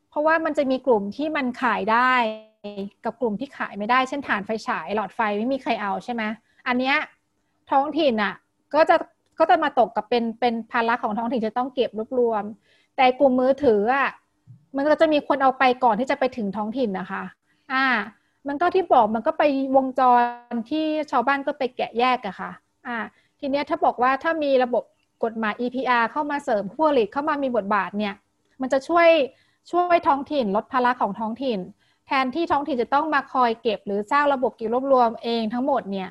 [0.09, 2.13] เพราะว่ามันจะมีกลุ่มที่มันขายได้
[3.05, 6.23] กับกลุ่มที่ขายไม่ได้ เช่นฐานไฟฉายหลอดไฟไม่มีใครเอาใช่ไหม
[6.67, 6.95] อันเนี้ย
[7.71, 8.35] ท้องถิ่นอะ
[8.73, 8.95] ก็จะ
[9.39, 12.43] ก็จะมาตกกับเป็นเป็นภาระของท้องถิ่นจะต้องเก็บรวบรวม
[12.97, 14.09] แต่กลุ่มมือถืออะ
[14.75, 17.23] มันก็จะมีคนเอาไปก่อนที่จะไปถึงท้องถิ่นนะคะ
[17.73, 17.85] อ่า
[18.47, 19.43] มันก็ที่บอกมันก็ไป
[19.75, 20.21] วงจร
[20.69, 22.51] ที่ชาวบ้านก็ไปแกะแยกอะค่ะ
[22.87, 22.97] อ่า
[23.39, 24.83] ทีเนี้ยถ้าบอกว่าถ้ามีระบบ
[25.23, 28.13] กฎหมาย EPR เข้ามาเสริมผู้ผลิตเข้ามามีบทบาทเนี่ย
[28.61, 29.09] มันจะช่วย
[29.71, 31.59] ช่วยท้องถิ่น ลดภาระของท้องถิ่น
[32.07, 36.09] แทนที่ท้องถิ่นจะต้องมาคอยเก็บ หรือสร้างระบบเก็บรวบรวมเองทั้งหมดเนี่ย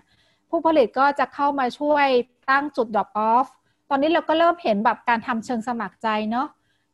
[0.49, 2.07] ผู้ผลิตก็จะเข้ามาช่วย
[2.51, 3.47] ตั้งจุด drop off
[3.91, 6.47] ตอนนี้เราก็เริ่มเห็นแบบการทำเชิงสมัครใจเนาะ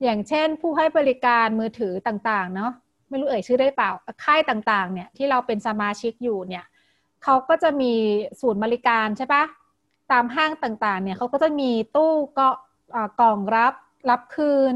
[0.05, 2.73] อย่างเช่น ผู้ให้บริการมือถือต่างๆ เนาะ
[3.09, 3.91] ไม่รู้เอ่ยชื่อได้เปล่า
[4.25, 6.65] ค่ายต่างๆ เนี่ยที่เราเป็นสมาชิกอยู่เนี่ย
[7.25, 7.93] เขาก็จะมี
[8.41, 9.45] ศูนย์บริการใช่ปะ
[10.13, 12.49] ตามห้างต่างๆ เนี่ยเขาก็จะมีตู้ก็
[13.21, 13.75] กล่องรับ
[14.11, 14.75] รับคืน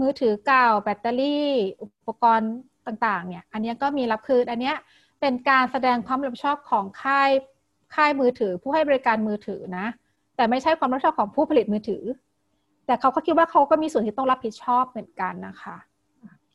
[0.00, 1.50] มือถือเก่า แบตเตอรี่
[1.82, 2.52] อุปกรณ์
[2.86, 4.72] ต่างๆ เนี่ย อันนี้ก็มีรับคืน อันนี้
[5.20, 7.30] เป็นการแสดงความรับผิดชอบของค่าย
[7.94, 9.86] ค่ายมือถือ ผู้ให้บริการมือถือนะ
[10.36, 12.02] แต่ไม่ใช่ความรับผิดชอบของผู้ผลิตมือถือ
[12.88, 15.76] แต่เขาก็คิดว่าเขาก็มีส่วนที่ต้องรับผิดชอบเหมือนกันนะคะ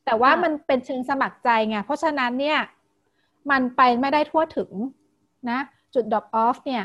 [0.06, 2.60] แต่ว่ามันเป็นเชิงสมัครใจไง เพราะฉะนั้นเนี่ย
[3.52, 4.72] มันไปไม่ได้ทั่วถึง
[5.50, 5.60] นะ
[5.93, 6.84] จุด drop off เนี่ย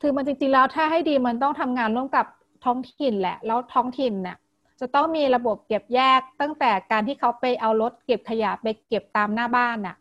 [0.00, 2.26] คือมันจริงๆแล้วถ้าให้ดีมันต้องทำงานร่วมกับ
[2.64, 4.36] ท้องถิ่นแหละ แล้วท้องถิ่นเนี่ย
[4.80, 9.96] จะต้องมีระบบเก็บแยกตั้งแต่การที่เขาไปเอารถเก็บขยะไปเก็บตามหน้าบ้านน่ะ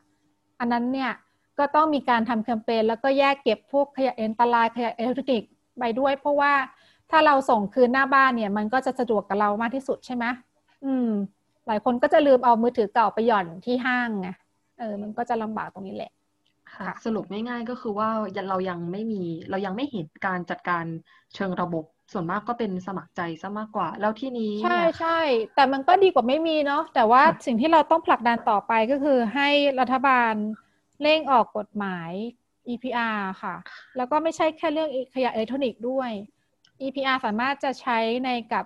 [0.60, 1.12] อันนั้นเนี่ย
[1.60, 6.54] ก็ต้องมีการทำแคมเปญแล้วก็แยกเก็บพวกขยะอันตรายขยะอิเล็กทรอนิกส์ไปด้วย เพราะว่า
[7.12, 10.26] ถ้าเราส่งคืนหน้าบ้านเนี่ย มันก็จะสะดวกกับเรามากที่สุดใช่ไหม
[10.86, 11.10] อืม
[11.68, 14.30] หลายคนก็จะลืมเอามือถือเก่าไปหย่อนที่ห้างไง
[14.80, 16.12] เออ มันก็จะลำบากตรงนี้แหละ
[16.74, 18.10] ค่ะสรุปง่ายๆก็คือว่า
[18.50, 20.86] เรายังไม่มีเรายังไม่เห็นการจัดการ
[21.36, 25.20] เชิงระบบส่วนมากก็เป็นสมัครใจซะมากกว่า แล้วที่นี้ ใช่ใช่
[25.56, 30.34] แต่มันก็ดีกว่าไม่มีเนาะแต่ว่าสิ่งที่เราต้องผลักดันต่อไปก็คือให้รัฐบาล
[31.02, 32.12] เร่งออกกฎหมาย
[32.70, 33.56] EPR ค่ะ
[33.98, 36.12] แล้วก็ไม่ใช่แค่เรื่องขยะอิเล็กทรอนิกส์ด้วย
[36.86, 38.66] EPR สามารถจะใช้ในกับ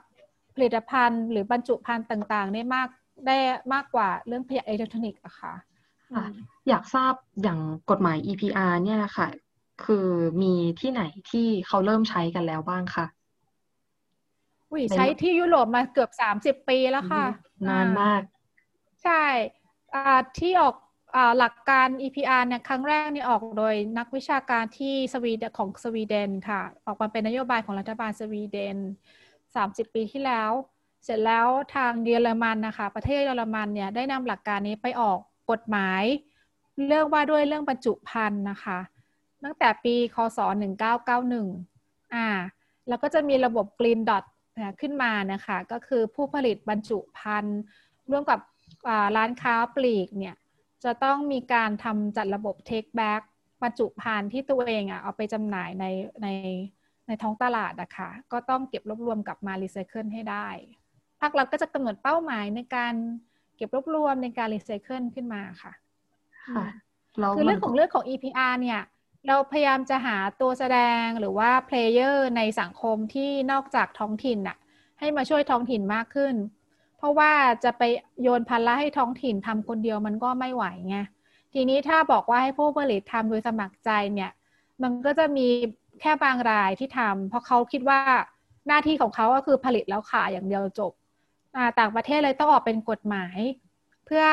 [0.56, 2.88] ผลิตภัณฑ์ หรือบรรจุภัณฑ์ต่างๆ ได้มาก
[3.28, 3.38] ได้
[3.74, 5.54] มากกว่าเรื่องขยะอิเล็กทรอนิกส์อะค่ะ
[6.68, 9.28] อยากทราบอย่างกฎหมาย EPR เนี่ยนะคะ
[9.86, 10.08] คือ
[10.42, 13.06] มีที่ไหนที่เขาเริ่มใช้กันแล้วบ้างคะ
[14.98, 17.26] ใช้ที่ยุโรปมาเกือบสามสิบปีแล้วค่ะ
[17.70, 18.22] นานมาก
[19.04, 19.24] ใช่
[20.40, 20.76] ที่ออก
[21.40, 28.78] หลักการ EPR เนี่ยครั้งแรกนี่ออกโดยนักวิชาการที่สวีเดนของสวีเดนค่ะ ออกมาเป็นนโยบายของรัฐบาลสวีเดน
[29.36, 30.52] 30 ปีที่แล้ว
[31.04, 35.20] เสร็จแล้วทางเยอรมันนะคะ ประเทศเยอรมันเนี่ยได้นำหลักการนี้ไปออก
[35.52, 36.04] กฎหมาย
[36.88, 38.80] เรื่องว่าด้วยเรื่องบรรจุภัณฑ์นะคะ
[39.44, 40.40] ตั้งแต่ปีคศ
[41.26, 42.28] 1991อ่า
[42.88, 44.24] แล้วก็จะมีระบบ Green Dot
[44.82, 47.60] ขึ้นมานะคะ ก็คือผู้ผลิตบรรจุภัณฑ์
[48.12, 48.40] ร่วมกับ
[49.18, 50.36] ร้านค้าปลีกเนี่ย
[50.84, 53.22] จะต้องมีการทำจัดระบบ take back
[53.62, 55.86] บรรจุภัณฑ์ที่ตัวเองอะเอาไปจำหน่ายใน
[56.24, 56.28] ใน
[57.08, 60.48] ในท้องตลาดอะค่ะก็ต้องเก็บรวบรวมกลับมารีไซเคิลให้ได้
[61.22, 62.94] ภาครัฐก็จะกำหนดเป้าหมายในการ
[63.56, 65.74] เก็บรวบรวมในการรีไซเคิลขึ้นมาค่ะ
[66.56, 66.66] ค่ะ
[67.36, 68.82] คือเรื่องของเรื่องของ EPR เนี่ย
[69.28, 74.58] เราพยายามจะหาตัวแสดงหรือว่า player ในสังคมที่นอกจากท้องถิ่นอะ
[75.00, 76.36] ให้มาช่วยท้องถิ่นมากขึ้น
[77.02, 77.32] เพราะว่า
[77.64, 77.84] จะไป
[78.22, 80.98] โยนภาระให้ท้องถิ่นทำคนเดียวมันก็ไม่ไหวไง
[81.54, 84.32] ทีนี้ถ้าบอกว่าให้ผู้ผลิตทำโดยสมัครใจเนี่ย
[84.82, 85.48] มันก็จะมี
[86.02, 88.00] แค่บางรายที่ทำเพราะเขาคิดว่า
[88.68, 90.92] หน้าที่ของเขาก็คือผลิตแล้วขายอย่างเดียวจบ
[91.80, 93.38] ต่างประเทศเลยต้องออกเป็นกฎหมาย
[94.06, 94.26] เพื่อ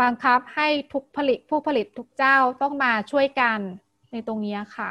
[0.00, 3.58] บังคับให้ทุกผลิตผู้ผลิตทุกเจ้าต้องมาช่วยกัน
[4.12, 4.90] ในตรงนี้ค่ะ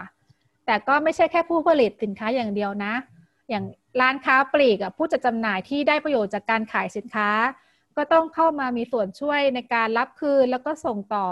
[0.65, 2.93] แต่ก็ไม่ใช่แค่ผู้ผลิตสินค้าอย่างเดียวนะ
[3.49, 3.63] อย่าง
[4.01, 7.29] ร้านค้าปลีกผู้จัดจำหน่ายที่ได้ประโยชน์จากการขายสินค้า
[7.97, 11.25] ก็ต้องเข้ามามีส่วนช่วยในการรับคืน แล้วก็ส่งต่อ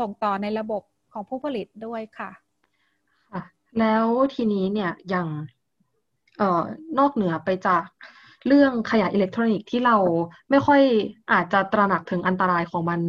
[0.00, 2.30] ส่งต่อในระบบของผู้ผลิตด้วยค่ะ
[3.32, 3.42] ค่ะ
[3.78, 5.28] แล้วทีนี้เนี่ยอย่าง
[6.38, 6.62] เอ่อ
[6.98, 7.84] นอกเหนือไปจาก
[8.46, 9.96] เรื่องขยะอิเล็กทรอนิกส์ที่เรา
[10.50, 10.80] ไม่ค่อย
[11.32, 13.00] อาจจะตระหนักถึงอันตรายของมัน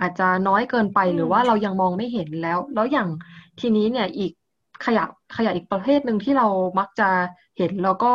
[0.00, 3.08] อาจจะน้อยเกินไปหรือว่าเรายังมองไม่เห็นแล้ว แล้วอย่าง
[3.60, 4.32] ทีนี้เนี่ยอีก
[4.84, 5.04] ขยะ
[5.36, 6.46] ขยะอีกประเภทหนึ่งที่เรา
[6.78, 7.08] มักจะ
[7.58, 8.12] เห็นแล้วก็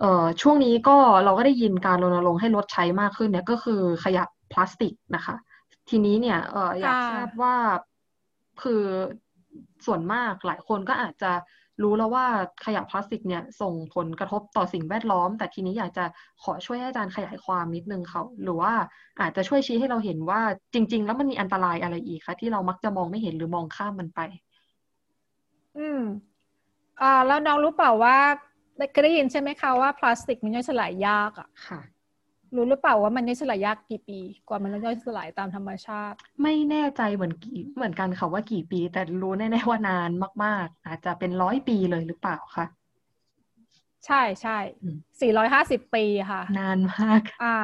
[0.00, 5.36] เอ่อช่วงนี้ก็เราก็ได้ยินการรณรงค์ให้ลดใช้มากขึ้นเนี่ยก็คือขยะพลาสติกนะคะ
[5.88, 7.56] ทีนี้เนี่ยเอออยากทราบว่า
[8.62, 8.84] คือ
[9.86, 11.32] ส่วนมากหลายคนก็อาจจะ
[11.82, 12.26] รู้แล้วว่า
[12.64, 16.04] ขยะพลาสติกเนี่ยส่งผลกระทบต่อสิ่งแวดล้อม แต่ทีนี้อยากจะ
[16.42, 18.72] ขอช่วยให้อาจารย์ขยายความนิดนึงเขาหรือว่า
[19.20, 20.40] อาจจะช่วยชี้ให้เราเห็นว่า
[20.74, 24.20] จริง ๆ แล้วมันมีอันตรายอะไรอีกคะที่เรามักจะมองไม่เห็นหรือมองข้ามมันไป
[25.78, 26.02] อืม
[27.00, 28.16] อ่าแล้วน้องรู้เปล่าว่า
[28.92, 31.80] เคยได้ยินใช่ไหมคะว่าพลาสติกมันย่อยสลายยากอะค่ะ
[32.56, 40.10] รู้หรือเปล่าว่ามันย่อยสลายยากกี่ปี กว่ามันจะย่อยสลายตามธรรมชาติ ไม่แน่ใจเหมือนกี่เหมือนกันค่ะว่ากี่ปี แต่รู้แน่ๆว่านาน
[40.44, 42.66] มาก ๆ อาจจะเป็นร้อยปีเลยหรือเปล่าคะ
[44.06, 44.58] ใช่ใช่
[45.20, 47.56] สี่ร้อยห้าสิบปีค่ะ นานมาก อ่า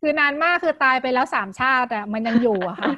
[0.00, 2.92] คือนานมากคือตายไปแล้วสามชาติอะมันยังอยู่อะค่ะ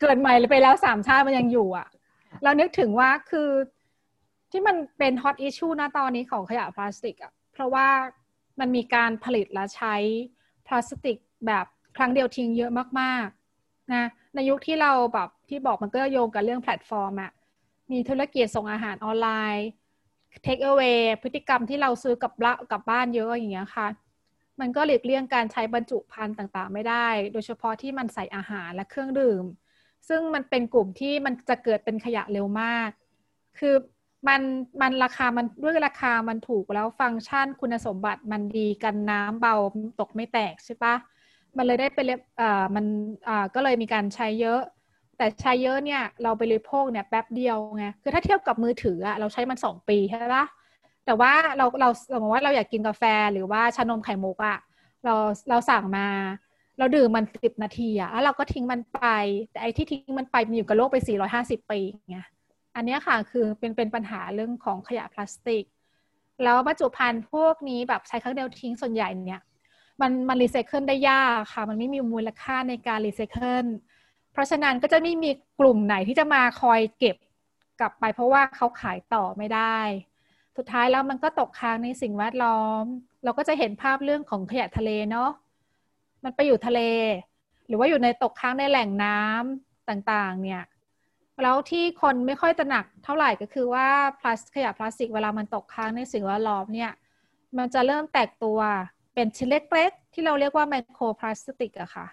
[0.00, 1.86] เกิดใหม่ไปแล้วสามชาติมันยังอยู่อะ
[2.42, 3.50] เรานึกถึงว่าคือ
[4.50, 7.88] ที่มันเป็น hot issue นะตอนนี้ของขยะพลาสติกอะเพราะว่า
[8.60, 9.94] มันมีการผลิตและใช้
[10.66, 12.70] พลาสติกแบบครั้งเดียวทิ้งเยอะ
[13.00, 17.32] มากๆนะในยุคที่เราแบบที่บอกมันก็โยงกับเรื่องแพลตฟอร์มอะ
[17.92, 19.68] มีธุรกิจส่งอาหารออนไลน์
[20.46, 23.86] take away พฤติกรรมที่เราซื้อกลับละกลับบ้านเยอะอย่างเงี้ยค่ะ
[24.60, 29.44] มันก็หลีกเลี่ยงการใช้บรรจุภัณฑ์ต่างๆ ไม่ได้ โดยเฉพาะที่มันใส่อาหารและเครื่องดื่ม
[30.08, 32.90] ซึ่งมันเป็นกลุ่มที่มันจะเกิดเป็นขยะเร็วมาก
[33.58, 33.74] คือ
[34.28, 34.42] มัน
[34.80, 39.54] มันราคามันด้วยราคามันถูกแล้วฟังก์ชันคุณสมบัติมันดีกันน้ำเบา
[40.00, 40.94] ตกไม่แตกใช่ปะ
[41.56, 42.84] มันเลยได้ไปเล็บอ่ามัน
[43.28, 44.60] อ่าก็เลยมีการใช้เยอะ
[45.16, 50.44] แต่ใช้เยอะเนี่ยเราไปริโภคเนี่ยแป๊บเดียวไงคือถ้าเทียบกับมือถืออะเราใช้มันสองปีใช่ปะ
[51.04, 54.58] แต่ว่าเราเราสมมติว่าเราอยากกินกาแฟหรือว่าชานมไข่มุกอะ
[55.04, 55.14] เรา
[55.48, 56.06] เราสั่งมา
[56.78, 59.00] เราดื่มมันสิบนาทีอะแล้วเราก็ทิ้งมันไป
[59.50, 62.18] แต่ไอ้ที่ทิ้งมันไปมันอยู่กับโลกไปสี่ร้อยห้าสิบปีไง
[62.76, 65.64] อันนี้ค่ะคือเป็นเป็นปัญหาเรื่องของขยะพลาสติก
[66.42, 69.42] แล้วบรรจุภัณฑ์พวกนี้แบบใช้ครั้งเดียวทิ้งส่วนใหญ่เนี่ย
[70.00, 73.66] มันมันรีไซเคิลได้ยากค่ะ มันไม่มีมูลค่าในการรีไซเคิล
[74.32, 77.16] เพราะฉะนั้นก็จะไม่มีกลุ่มไหนที่จะมาคอยเก็บ
[77.80, 79.78] กลับไป เพราะว่าเขาขายต่อไม่ได้
[80.56, 82.84] สุดท้ายแล้วมันก็ตกค้างในสิ่งแวดล้อม
[83.24, 85.30] เราก็จะเห็นภาพเรื่องของขยะทะเลเนาะ
[86.24, 86.80] มันไปอยู่ทะเล
[87.66, 90.62] หรือว่าอยู่ในตกค้างในแหล่งน้ำต่างๆ เนี่ย
[91.42, 93.86] แล้วที่คนไม่ค่อยตระหนักเท่าไหร่ก็คือว่า
[94.20, 96.92] พลาสขยะพลาสติกเวลามันตกค้างในสิ่งแวดล้อมเนี่ย
[97.58, 98.58] มันจะเริ่มแตกตัว
[99.14, 102.06] เป็นชิ้นเล็กๆที่เราเรียกว่าไมโครพลาสติกอะค่ะ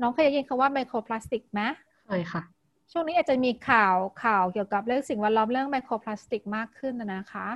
[0.00, 1.60] น้องเคยได้ยินคำว่าไมโครพลาสติกไหม
[2.06, 2.42] เคยค่ะ
[2.92, 3.94] ช่วงนี้อาจจะมีข่าว
[4.24, 7.48] ข่าวเกี่ยวกับเรื่องสิ่งแวดล้อมเรื่องไมโครพลาสติกมากขึ้นนะคะ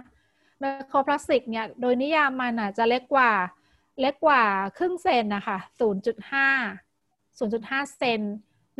[0.61, 3.33] ไมโครพลาสติกเนี่ยโดยนิยามมันอะจะเล็กกว่า
[4.03, 4.45] เล็กกว่า
[4.79, 5.59] ครึ่งเซนนะคะ
[6.29, 8.21] 0.5 0.5 เซน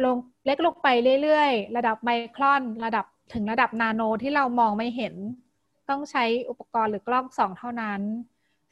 [0.05, 0.89] ลงเล็กลงไป
[1.23, 5.15] เรื่อยๆ ระดับไมครอนระดับถึงระดับนาโนที่เรามองไม่เห็น
[5.89, 8.01] ต้องใช้อุปกรณ์หรือกล้องสองเท่านั้น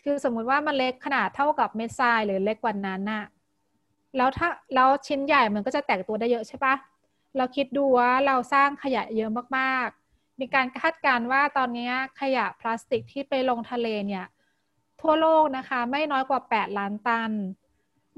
[0.02, 3.24] คือสมมุติว่ามันเล็กขนาดเท่ากับเม็ดทรายหรือเล็กกว่านั้นน่ะ
[4.16, 6.74] แล้วถ้าแล้วชิ้นใหญ่มันก็จะแตกตัวได้เยอะใช่ปะ
[7.36, 14.26] เราคิดดูว่าเราสร้างขยะเยอะมากๆ มีการคาดการณ์ว่าตอนนี้ขยะพลาสติกที่ไปลงทะเลเนี่ย
[15.00, 17.30] ทั่วโลกนะคะ ไม่น้อยกว่า 8 ล้านตัน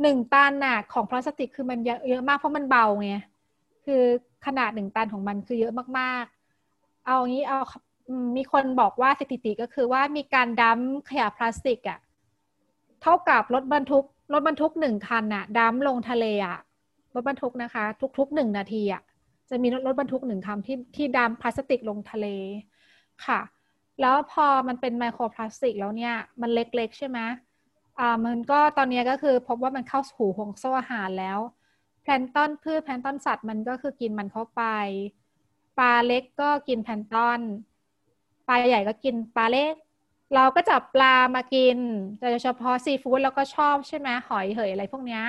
[0.02, 3.10] หนึ่งตันน่ะของพลาสติกคือมันเยอะมากเพราะมันเบาไง
[3.84, 4.02] คือ
[4.46, 7.58] ขนาดหนึ่งตันของมันคือเยอะมากๆ เอางี้เอา
[8.36, 11.98] มีคนบอกว่าสถิติก็คือว่ามีการดัมขยะพลาสติกอะ่ะ
[13.02, 16.58] เท่ากับรถบรรทุกรถบรรทุกหนึ่งคันน่ะ dump ลงทะเลอะ
[17.14, 17.84] รถบรรทุกนะคะ
[18.18, 19.02] ทุกๆหนึ่งนาทีอะ่ะ
[19.50, 22.26] จะมีรถบรรทุกหนึ่งคันที่ที่ dump พลาสติกลงทะเล
[23.26, 23.40] ค่ะ
[24.00, 27.18] แล้วพอมันเป็นไมโครพลาสติกแล้วเนี่ย มันเล็กๆ ใช่ไหม
[27.98, 31.38] อ่ามันก็ตอนนี้ก็คือพบว่ามันเข้าสู่ห่วงโซ่อาหารแล้ว
[32.02, 34.62] แพลงก์ตอนพืชแพลงก์ตอนสัตว์มันก็คือกินมันเข้าไป
[35.78, 37.40] ปลาเล็กก็กินแพลงก์ตอน
[38.48, 39.74] ปลาใหญ่ก็กินปลาเล็ก
[40.34, 41.78] เราก็จับปลามากิน
[42.20, 45.20] โดยเฉพาะซีฟู้ดเราก็ชอบใช่ไหมหอยเหยอะไรพวกนี้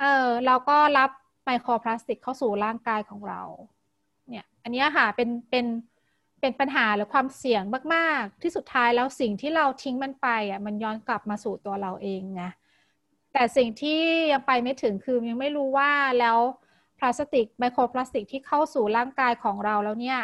[0.00, 1.10] เออเราก็รับ
[1.44, 3.42] ไมโครพลาสติกเข้าสู่ร่างกายของเรา
[4.28, 5.64] เนี่ย อันนี้ค่ะเป็นเป็น
[6.42, 7.62] เป็นปัญหาหรือความเสี่ยง
[7.94, 12.42] มากๆ ที่สุดท้ายแล้วสิ่งที่เราทิ้งมันไปอะมันย้อนกลับมาสู่ตัวเราเองไง
[13.32, 14.00] แต่สิ่งที่
[14.32, 16.38] ยังไปไม่ถึงคือยังไม่รู้ว่าแล้ว
[16.98, 20.18] พลาสติกไมโครพลาสติกที่เข้าสู่ร่างกายของเราแล้วเนี่ย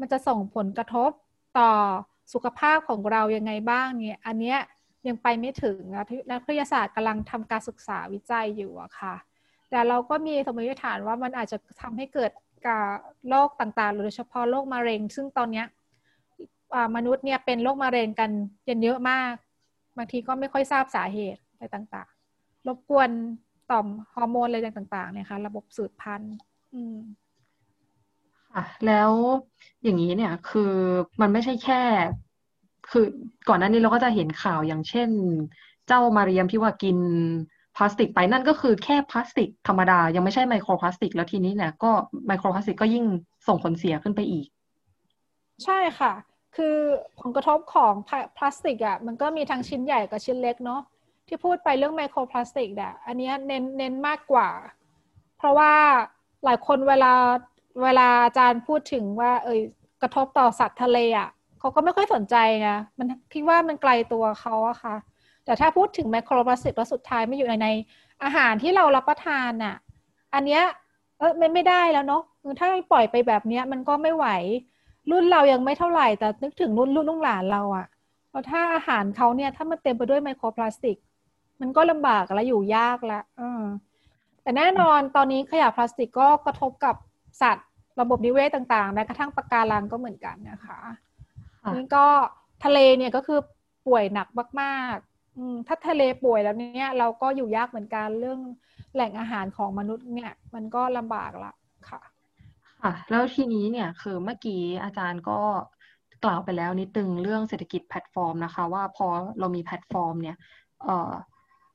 [0.00, 1.10] มันจะส่งผลกระทบ
[1.58, 1.70] ต่อ
[2.32, 4.58] สุขภาพของเรายังไงบ้างเนี่ย อันเนี้ย
[5.06, 5.78] ยังไปไม่ถึง
[6.30, 9.14] นักวิทยาศาสตร์กำลังทำการศึกษาวิจัยอยู่อะค่ะ
[9.70, 12.30] แต่เราก็มีสมมติฐานว่ามันอาจจะทำให้เกิด
[12.66, 12.84] กับ
[13.28, 15.64] โรคต่างๆ โดยเฉพาะโรคมะเร็ง ซึ่งตอนนี้
[16.96, 18.30] มนุษย์เนี่ยเป็นโรคมะเร็งกัน
[18.82, 19.34] เยอะมาก
[19.96, 23.10] บางทีก็ไม่ค่อยทราบสาเหตุอะไรต่างๆ รบกวน
[23.70, 26.34] ต่อมฮอร์โมนอะไรต่างๆเนี่ยค่ะระบบสืบพันธุ์
[28.54, 29.10] ค่ะแล้ว
[29.82, 30.72] อย่างนี้เนี่ยคือ
[31.20, 31.82] มันไม่ใช่แค่
[32.90, 33.06] คือ
[33.48, 35.08] ก่อนหน้านี้เราก็จะเห็นข่าวอย่างเช่น
[35.86, 36.98] เจ้ามาเรียมที่ว่ากิน
[37.76, 41.90] พลาสติกไปนั่นก็คือแค่พลาสติกธรรมดา ยังไม่ใช่ไมโครพลาสติก แล้วทีนี้เนี่ยก็
[42.26, 43.04] ไมโครพลาสติกก็ยิ่ง
[43.46, 44.46] ส่งผลเสียขึ้นไปอีก
[45.64, 46.12] ใช่ค่ะ
[46.56, 46.76] คือ
[47.20, 47.92] ผลกระทบของ
[48.36, 50.80] พลาสติกอะมันก็มีทั้งชิ้นใหญ่กับชิ้นเล็กเนาะ
[51.26, 54.48] ที่พูดไปเรื่องไมโครพลาสติกเนี่ยอันนี้เน้นเน้นมากกว่า
[55.38, 55.72] เพราะว่า
[56.44, 57.12] หลายคนเวลา
[57.82, 59.60] เวลาอาจารย์พูดถึงว่า เอย
[60.02, 64.94] กระทบต่อสัตว์ทะเลอะเขาก็ไม่ค่อยสนใจไงมันคิดว่ามันไกลตัวเขาอะค่ะ
[65.46, 67.68] แต่ถ้าพูดถึงไมโครพลาสติกแล้วสุดท้ายไม่อยู่ในใน
[68.22, 69.76] อาหารที่เรารับประทานน่ะ
[70.34, 70.62] อันเนี้ย
[71.18, 72.22] เออไม่ไม่ได้แล้วเนาะ
[72.60, 74.26] ถ้าปล่อยไปแบบเนี้ย มันก็ไม่ไหว
[75.10, 77.86] รุ่นเรายังไม่เท่าไหร่ แต่นึกถึงรุ่นรุ่นลูกหลานเราอะ
[78.30, 80.96] แล้วถ้าอาหารเขาเนี่ย ถ้ามันเต็มไปด้วยไมโครพลาสติก
[81.60, 83.42] มันก็ลำบากและอยู่ยากละอ
[84.42, 86.96] แต่แน่นอนตอนนี้ขยะพลาสติกก็กระทบกับ
[87.42, 87.68] สัตว์
[88.00, 90.78] ระบบนิเวศต่างๆแม้กระทั่งปะการังก็เหมือนกันนะคะ
[91.74, 92.06] นี่ก็
[92.64, 93.40] ทะเลเนี่ยก็คือ
[93.86, 94.28] ป่วยหนัก
[94.62, 94.96] มาก
[95.66, 98.40] ถ้าทะเลป่วยแล้วเนี่ยเราก็อยู่ยากเหมือนกันเรื่อง
[98.94, 101.52] แหล่งอาหารของมนุษย์เนี่ย มันก็ลำบากละ
[101.88, 102.00] ค่ะ
[102.82, 105.40] ค่ะ แล้วทีนี้เนี่ยคือเมื่อกี้อาจารย์ก็
[106.24, 109.06] กล่าวไปแล้วนิดนึงเรื่องเศรษฐกิจแพลตฟอร์มนะคะ ว่าพอ
[109.40, 110.36] เรามีแพลตฟอร์มเนี่ย
[110.84, 111.12] เอ่อ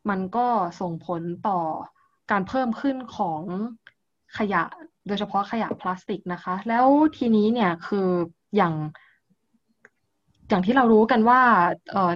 [0.09, 0.47] มันก็
[0.81, 1.59] ส่งผลต่อ
[2.31, 3.41] การเพิ่มขึ้นของ
[4.37, 4.63] ขยะ
[5.07, 6.85] โดยเฉพาะขยะพลาสติกนะคะ แล้ว
[7.17, 8.07] ทีนี้เนี่ยคือ
[8.55, 8.73] อย่าง
[10.51, 11.39] อย่างที่เรารู้กันว่า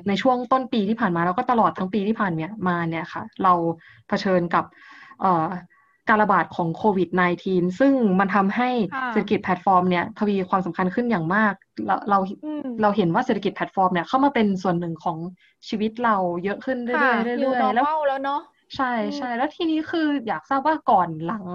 [0.07, 2.33] ในช่วงต้นปีที่ผ่านมาแล้วก็ตลอดทั้งปีที่ผ่าน
[2.67, 3.53] มาเนี่ยค่ะ เรา
[4.07, 4.63] เผชิญกับ
[6.09, 7.09] การระบาดของโควิด
[7.43, 8.69] -19 ซึ่งมันทำให้
[9.11, 11.53] เศรษฐกิจแพลตฟอร์มเนี่ยทวีความสำคัญขึ้นอย่างมาก
[11.85, 12.19] เราเรา
[12.81, 15.17] เราเห็นว่าเศรษฐกิจแพลตฟอร์มเนี่ยเข้ามาเป็นส่วนหนึ่งของ
[15.67, 16.97] ชีวิตเราเยอะขึ้นเรื่อ
[17.35, 18.41] ยๆเรื่อยๆแล้วแล้วเนาะ
[18.75, 21.45] ใช่ใช่แล้วทีนี้คืออยากทราบว่าก่อนหลัง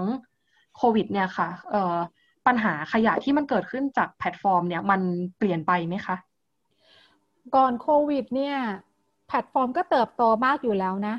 [0.77, 1.97] โควิด เนี่ยค่ะเอ่อ
[2.47, 5.01] ปัญหาขยะที่มันเกิดขึ้นจากแพลตฟอร์มเนี่ยมัน
[5.37, 6.15] เปลี่ยนไปไหมคะ
[7.55, 8.57] ก่อนโควิดเนี่ย
[9.27, 11.15] แพลตฟอร์มก็เติบโตมากอยู่แล้วนะ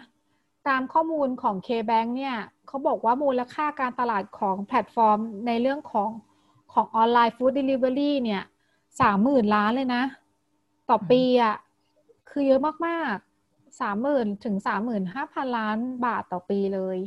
[0.68, 6.10] ตามข้อมูลของ K-Bank เนี่ยเขาบอกว่ามูลค่าการตลาดของแพลตฟอร์มในเรื่องของ
[6.72, 8.42] ของออนไลน์ฟู้ดเดลิเวอรี่เนี่ย
[9.00, 10.02] สามหมื่นล้านเลยนะ
[10.90, 11.56] ต่อปีอะ่ะ
[12.30, 16.98] คือเยอะมากๆสามหมื่นถึงสามหมื่นห้าพันล้านบาทต่อปีเลย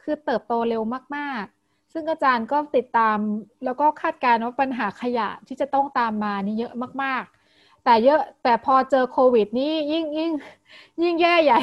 [0.00, 0.82] คือเติบโตเร็ว
[1.16, 3.18] มาก ๆ ซึ่งอาจารย์ก็ติดตาม
[3.64, 7.43] แล้วก็คาดการณ์ว่าปัญหาขยะที่จะต้องตามมานี่เยอะมากๆ
[7.84, 10.32] แต่เยอะแต่พอเจอโควิดนี่ยิ่งยิ่ง
[11.02, 11.60] ยิ่งแย่ใหญ่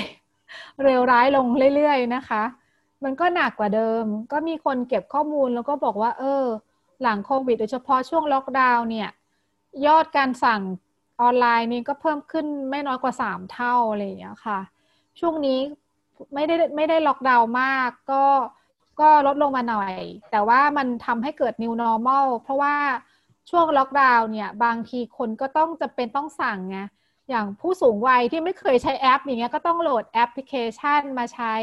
[0.83, 2.43] เร็วร้ายลงเรื่อยๆนะคะ
[3.03, 6.43] มันก็หนักกว่าเดิม ก็มีคนเก็บข้อมูลแล้วก็บอกว่า เออ
[7.01, 9.09] หลังโควิด โดยเฉพาะช่วงล็อกดาวน์เนี่ย
[9.85, 10.61] ยอดการสั่ง
[11.21, 14.59] ออนไลน์นี่ก็เพิ่มขึ้นไม่น้อยกว่าสามเท่าอะไรอย่างเงี้ยค่ะ
[15.19, 15.59] ช่วงนี้
[16.33, 18.23] ไม่ได้ไม่ได้ล็อกดาวน์มากก็
[18.99, 19.93] ก็ลดลงมาหน่อย
[20.31, 22.75] แต่ว่ามันทำให้เกิด new normal เพราะว่า
[23.51, 26.79] ช่วงล็อกดาวน์เนี่ย บางทีคนก็ต้องจะเป็นต้องสั่งไง
[27.29, 31.53] อย่างผู้สูงวัยที่ไม่เคยใช้แอป อย่างเงี้ยก็ต้องโหลดแอปพลิเคชันมาใช้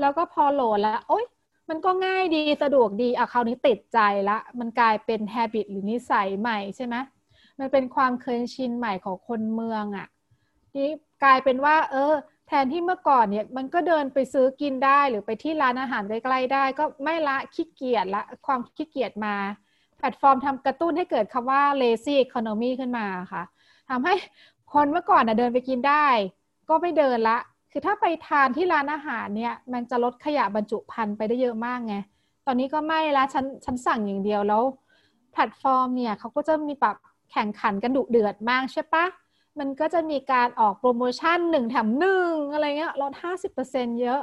[0.00, 1.24] แล้วก็พอโหลดแล้วโอ๊ย
[1.68, 6.96] มันก็ง่ายดีสะดวกดีอะคราวนี้ติดใจละ มันกลายเป็น habit หรือนิสัยใหม่ใช่ไหม
[7.58, 10.06] มันเป็นความเคยชินใหม่ของคนเมืองอะ่ะ
[10.76, 10.88] นี่
[11.24, 12.14] กลายเป็นว่า เออ
[12.48, 19.34] แทนที่เมื่อก่อนเนี่ย มันก็เดินไปซื้อกินได้หรือไปที่ร้านอาหารใกล้ๆได้ ก็ไม่ละขี้เกียจละความขี้เกียจมา
[19.98, 23.42] แพลตฟอร์มทำกระตุ้นให้เกิดคำว่า lazy economy ขึ้นมาค่ะ
[23.90, 24.14] ทำให้
[24.72, 26.06] คนเมื่อก่อนนะเดินไปกินได้
[26.68, 27.38] ก็ไม่เดินละ
[27.72, 31.96] คือถ้าไปทานที่ร้านอาหารเนี่ย มันจะลดขยะบรรจุภัณฑ์ไปได้เยอะมากไง
[32.46, 34.62] ตอนนี้ก็ไม่ละฉันฉันสั่งอย่างเดียวแล้ว
[35.32, 36.96] แพลตฟอร์มเนี่ยเขาก็จะมีปรับ
[37.32, 39.04] แข่งขันกันดุเดือดมากใช่ปะ
[39.58, 44.20] มันก็จะมีการออกโปรโมชั่นหนึ่งแถมหนึ่งอะไรเงี้ยลดห้าสิบเปอร์เซ็นเยอะ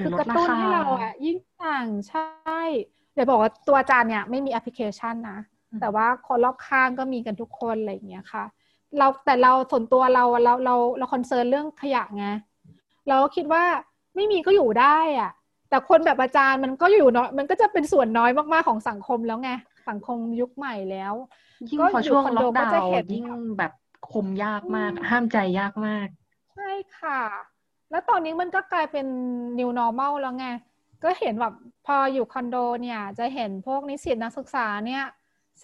[0.00, 2.60] คือกระตุ้นให้เราอะยิ่งสั่งใช่
[3.18, 5.38] ดี๋ยวบอกว่าตัวอาจารย์เนี่ยไม่มีแอปพลิเคชันนะ
[5.80, 8.44] แต่ว่าคนรอบข้างก็มีกันทุกคนอะไรอย่างเงี้ยค่ะ
[8.98, 12.26] เราแต่เราส่วนตัวเราเราเราเราคอนเซิร์นเรื่องขยะไง
[13.08, 13.64] เราก็คิดว่า
[14.14, 15.30] ไม่มีก็อยู่ได้อะ
[15.70, 19.50] แต่คนแบบอาจารย์มันก็อยู่น้อยมันก็จะเป็นส่วนน้อยมากๆของสังคมแล้วไง
[19.88, 21.14] สังคมยุคใหม่แล้ว
[21.70, 23.26] ยิ่งพอช่วงล็อกดาวน์ยิ่ง
[23.58, 23.72] แบบ
[24.12, 26.08] คุมยากมาก ห้ามใจยากมาก
[26.54, 27.20] ใช่ค่ะ
[27.90, 29.06] แล้วตอนนี้มันก็กลายเป็น
[29.58, 30.46] new normal แล้วไง
[31.04, 31.54] ก็เห็นแบบ
[31.86, 35.04] พออยู่คอนโดเนี่ยจะเห็นพวกนิสิตนักศึกษาเนี่ย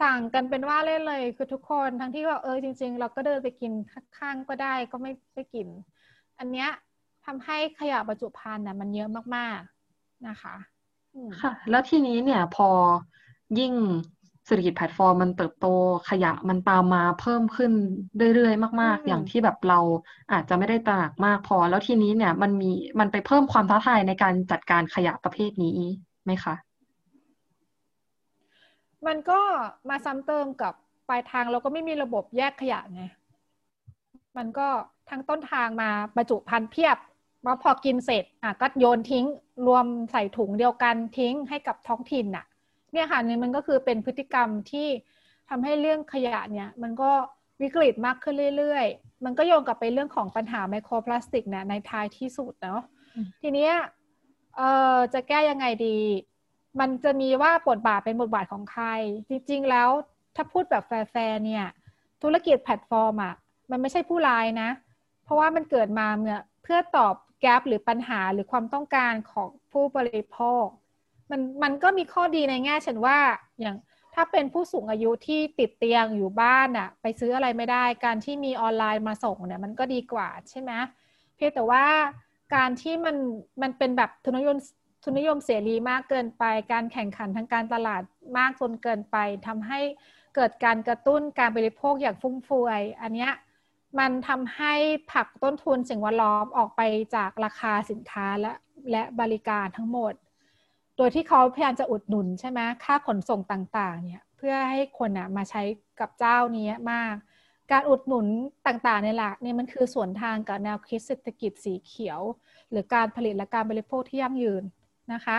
[0.00, 5.68] สั่งกันเป็นว่าเล่นเลยคือทุกคนทั้งที่ว่าเออจริง ๆ เราก็เดินไปกินข้างๆก็ได้ก็ไม่ไปกิน
[6.38, 6.70] อันเนี้ย
[7.24, 10.54] ทำให้ขยะบรรจุภัณฑ์น่ะมันเยอะมากๆนะคะ
[11.42, 12.68] ค่ะแล้วทีนี้เนี่ยพอ
[13.58, 13.72] ยิ่ง
[14.46, 15.66] เศรษฐกิจแพลตฟอร์มมันเติบโต
[16.10, 17.72] ขยะมันตามมาเพิ่มขึ้น
[18.34, 19.80] เรื่อยๆ มาก ๆ อย่างที่แบบเรา
[20.32, 25.78] อาจจะไม่ได้ตระหนักมากพอ แล้วทีนี้เนี่ยมันมีมันไปเพิ่มความท้าทายในการจัดการขยะประเภทนี้
[26.24, 26.54] ไหมคะ
[29.06, 29.40] มันก็
[29.88, 30.74] มาซ้ำเติมกับ
[31.08, 33.02] ปลายทางเราก็ไม่มีระบบแยกขยะไง
[34.36, 34.68] มันก็
[35.10, 36.96] ทั้งต้นทางมาบรรจุพันเพียบ
[37.46, 39.26] มาพอกินเสร็จอะก็โยนทิ้ง
[39.66, 42.44] รวมใส่ถุงเดียวกันทิ้งให้กับท้องถิ่นน่ะ
[42.94, 44.88] เนี่ยค่ะนี่มันก็คือเป็นพฤติกรรมที่
[45.50, 47.10] ทำให้เรื่องขยะเนี่ย มันก็
[47.62, 52.82] วิกฤตมากขึ้นเรื่อยๆ มันก็โยงกลับไปเรื่องของปัญหาไมโครพลาสติกเนี่ยในท้ายที่สุดเนาะ
[53.42, 53.74] ทีเนี้ย
[54.56, 55.98] เอ่อจะแก้ยังไงดี
[56.80, 58.84] มันจะมีว่าบทบาทเป็นบทบาทของใคร
[59.28, 59.88] จริงๆแล้ว
[60.36, 61.66] ถ้าพูดแบบแฟร์เนี่ย
[62.22, 63.34] ธุรกิจแพลตฟอร์มอะ่ะ
[63.70, 64.70] มันไม่ใช่ผู้ร้ายนะ
[65.24, 70.64] เพราะว่ามันเกิดมาเมื่อเพื่อตอบแกลบหรือปัญหาหรือความต้องการของผู้บริโภค
[71.30, 73.18] มันมันก็มีข้อดีในแง่เช่นว่า
[73.60, 73.76] อย่าง
[74.14, 80.72] ถ้าเป็นผู้สูงอายุที่ติดเตียงอยู่บ้านอะไปซื้ออะไรไม่ได้การที่มีออนไลน์มาส่งเนี่ยมันก็ดีกว่าใช่ไหม
[81.36, 81.84] เพียงแต่ว่า
[82.54, 83.16] การที่มัน
[83.62, 84.58] มันเป็นแบบทุนยม
[85.02, 88.02] ทุนนิยมเสรีมากเกินไป การแข่งขันทางการตลาด
[88.36, 89.80] มากจนเกินไปทำให้
[90.34, 93.32] เกิดการกระตุ้นการบริโภคอย่างฟุ่มเฟือย อันเนี้ย
[93.98, 94.74] มันทำให้
[95.12, 96.80] ผักต้นทุนสิ่งแวดล้อมออกไป
[97.16, 98.52] จากราคาสินค้าและ
[98.90, 100.12] และบริการทั้งหมด
[100.96, 105.62] โดยที่เขาพยายามจะอุดหนุนใช่ไหมค่าขนส่งต่างๆ เนี่ยเพื่อให้คนอะมาใช้
[106.00, 107.14] กับเจ้านี้มาก
[107.72, 108.26] การอุดหนุน
[108.66, 112.20] ต่างๆ ในหลักเนี่ยมันคือส่วนทางกับแนวคิดเศรษฐกิจสีเขียว
[112.70, 114.64] หรือการผลิตและการบริโภคที่ยั่งยืน
[115.12, 115.38] นะคะ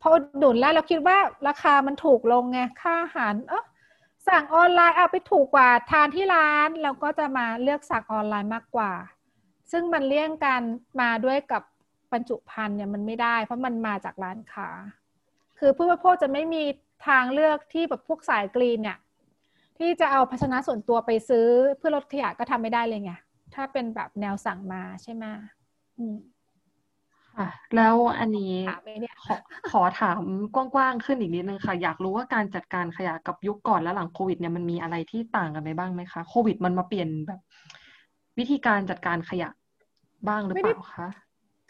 [0.00, 3.64] พออุดหนุนแล้วเราคิดว่าราคามันถูกลงไงค่าอาหารเออ
[4.28, 8.92] สั่งออนไลน์เอาไปถูกกว่าทานที่ร้านเราก็จะมาเลือกสั่งออนไลน์มากกว่า
[9.72, 10.62] ซึ่งมันเลี่ยงการ
[11.00, 11.62] มาด้วยกับ
[12.12, 14.68] บรรจุภัณฑ์เนี่ยมันไม่ได้ เพราะมันมาจากร้านค้า
[15.58, 16.62] คือผู้บริโภคจะไม่มี
[17.08, 18.98] ทางเลือกที่แบบพวกสายกรีนเนี่ย
[19.78, 21.46] ที่จะเอาภาชนะส่วนตัวไปซื้อ
[21.78, 23.12] เพื่อลดขยะก็ทำไม่ได้เลยไง
[23.54, 25.24] ถ้าเป็นแบบแนวสั่งมาใช่ไหม
[25.98, 26.16] อืม
[27.36, 28.54] ค่ะแล้วอันนี้
[29.24, 29.34] ขอ
[29.70, 30.22] ขอถาม
[30.54, 37.40] กว้างๆขึ้นอีกนิดนึงค่ะ อยากรู้ว่าการจัดการขยะกับยุคก่อนและหลังโควิดเนี่ยมันมีอะไรที่ต่างกันไปบ้างไหมคะโควิดมันมาเปลี่ยนแบบ
[38.38, 39.48] วิธีการจัดการขยะ
[40.28, 41.08] บ้างหรือเปล่าคะ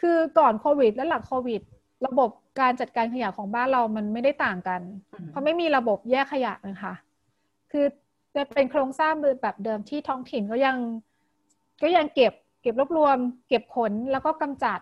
[0.02, 1.60] คือก่อนโควิดและหลังโควิด
[2.06, 4.80] ระบบการจัดการขยะของบ้านเรามันไม่ได้ต่างกัน
[5.28, 6.94] เพราะไม่มีระบบแยกขยะนะคะ
[7.72, 7.84] คือ
[8.34, 9.12] จะเป็นโครงสร้าง
[9.42, 10.76] แบบเดิมที่ท้องถิ่นก็ยัง
[11.82, 13.16] ก็ยังเก็บเก็บรวบรวม
[13.48, 14.80] เก็บขนแล้วก็กำจัด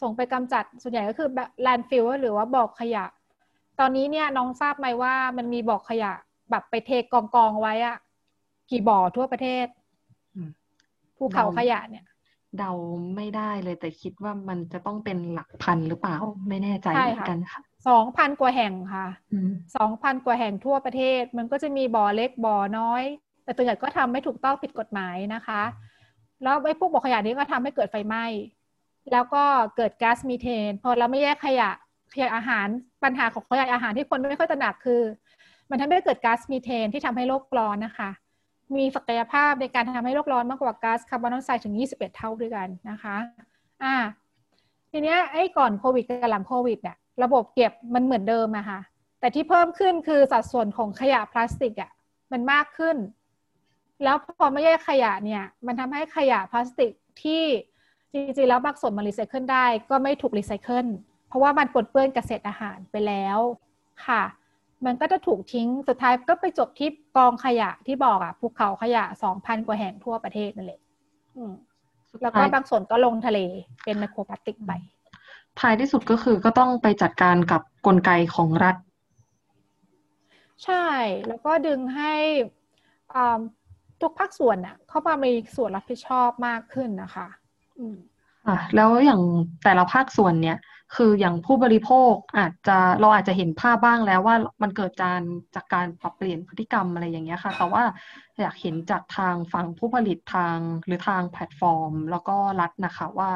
[0.00, 1.28] ส่งไปกำจัดส่วนใหญ่ก็คือ
[1.62, 3.04] แลนฟิลหรือว่าบอกขยะ
[3.78, 6.12] ตอนนี้เนี่ยน้องทราบไหมว่ามันมีบอกขยะ
[6.50, 7.96] แบบไปเทกองกองไว้อะ
[8.70, 9.66] กี่บ่อทั่วประเทศ
[11.16, 12.04] ภูเขาขยะเนี่ย
[12.58, 12.72] เดา
[13.16, 16.16] ไม่ได้เลยแต่คิดว่ามันจะต้องเป็นหลักพันหรือเปล่า
[16.48, 19.06] ไม่แน่ใจเหมือนกันค่ะสองพันกว่าแห่งค่ะ
[19.76, 23.02] สองพันกว่าแห่งทั่วประเทศ มันก็จะมีบ่อเล็กบ่อน้อย
[23.44, 25.62] แต่ตัวใหญ่ก็ทำไม่ถูกต้องผิดกฎหมายนะคะ
[26.42, 28.24] แล้วไอ้พวกบ่อขยะนี้ก็ทำให้เกิดไฟไหม้
[29.12, 29.44] แล้วก็
[29.76, 31.70] เกิดก๊าซมีเทน พอเราไม่แยกขยะ
[32.14, 32.68] ขยะอาหาร
[33.04, 35.02] ปัญหาของขยะอาหารที่คนไม่ค่อยตระหนักคือ
[35.70, 38.10] มันทำให้เกิดก๊าซมีเทนที่ทำให้โลกร้อนนะคะ
[38.76, 43.16] มีศักยภาพในการทำให้โลกร้อนมากกว่าก๊าซคาร์บอนไดออกไซด์ถึง 21 เท่าด้วยกันนะคะ
[43.82, 43.96] อ่า
[44.90, 48.80] ทีเนี้ยไอ้ก่อนโควิดกับหลังโควิดเนี่ยระบบเก็บมันเหมือนเดิมอะค่ะ
[49.20, 51.90] แต่ที่เพิ่มขึ้นคือสัดส่วนของขยะพลาสติกอะ
[52.32, 52.96] มันมากขึ้น
[54.02, 57.42] แล้วพอไม่แยกขยะเนี่ย มันทำให้ขยะพลาสติกที่
[58.12, 60.86] จริงๆแล้วบางส่วนมันรีไซเคิลได้ก็ไม่ถูกรีไซเคิล
[61.28, 63.38] เพราะว่ามันปนเปื้อนกับเศษอาหารไปแล้ว
[64.06, 64.22] ค่ะ
[64.86, 70.80] มันก็จะถูกทิ้งสุดท้ายก็ไปจบที่กองขยะที่บอกอะภูเขาขยะสองพันกว่าแห่งทั่วประเทศนั่นแหละ
[72.22, 73.38] แล้วก็บางส่วนก็ลงทะเล
[73.84, 74.72] เป็นไมโครพลาสติกไป
[75.60, 78.76] ท้ายที่สุดก็คือก็ต้องไปจัดการกับกลไกของรัฐ
[80.64, 80.86] ใช่
[81.28, 82.14] แล้วก็ดึงให้
[84.00, 87.28] ทุกภาคส่วนน่ะ เข้ามามีส่วนรับผิดชอบมากขึ้นนะคะ
[88.46, 89.22] อ่าแล้วอย่าง
[89.64, 90.58] แต่ละภาคส่วนเนี่ย
[90.96, 95.20] คืออย่างผู้บริโภคอาจจะเราอาจจะเห็นภาพบ้างแล้วว่ามันเกิดการ
[95.54, 97.84] จากการปรับเปลี่ยนพฤติกรรมอะไรอย่างเงี้ยค่ะ แต่ว่า
[98.40, 103.30] อยากเห็นจากทางฝั่งผู้ผลิตทางหรือทางแพลตฟอร์ม แล้วก็รัฐนะคะว่า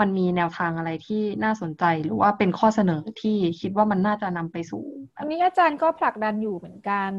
[0.00, 4.84] มันมีแนวทางอะไรที่น่าสนใจหรือว่าเป็นข้อเสนอที่คิดว่ามันน่าจะนำไปสู่
[5.18, 7.10] อันนี้อาจารย์ก็ผลักดันอยู่เหมือนกัน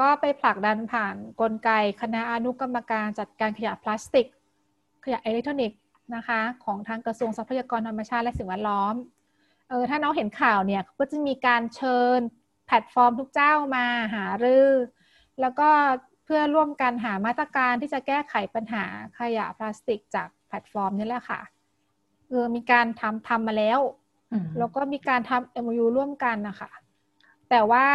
[0.00, 1.70] ก็ไปผลักดันผ่านนกลไก
[2.02, 4.26] คณะอนุกรรมการจัดการขยะพลาสติก
[5.04, 5.78] ขยะอิเล็กทรอนิกส์
[6.14, 8.94] นะคะของทางกระทรวงทรัพยากรธรรมชาติและสิ่งแวดล้อม
[9.68, 12.20] เออถ้าน้องเห็นข่าวเนี่ยก็จะมีการเชิญ
[12.66, 13.84] แพลตฟอร์มทุกเจ้ามา
[14.14, 14.70] หารือ
[15.40, 15.68] แล้วก็
[16.24, 18.84] เพื่อร่วมกันหามาตรการที่จะแก้ไขปัญหา
[19.18, 21.40] ขยะพลาสติกจากแพลตฟอร์มนี่แหละค่ะ
[22.28, 23.80] เออมีการทำทำมาแล้ว
[24.58, 26.70] แล้วก็มีการทำ MOU ร่วมกันนะคะ
[27.50, 27.86] แต่ว่า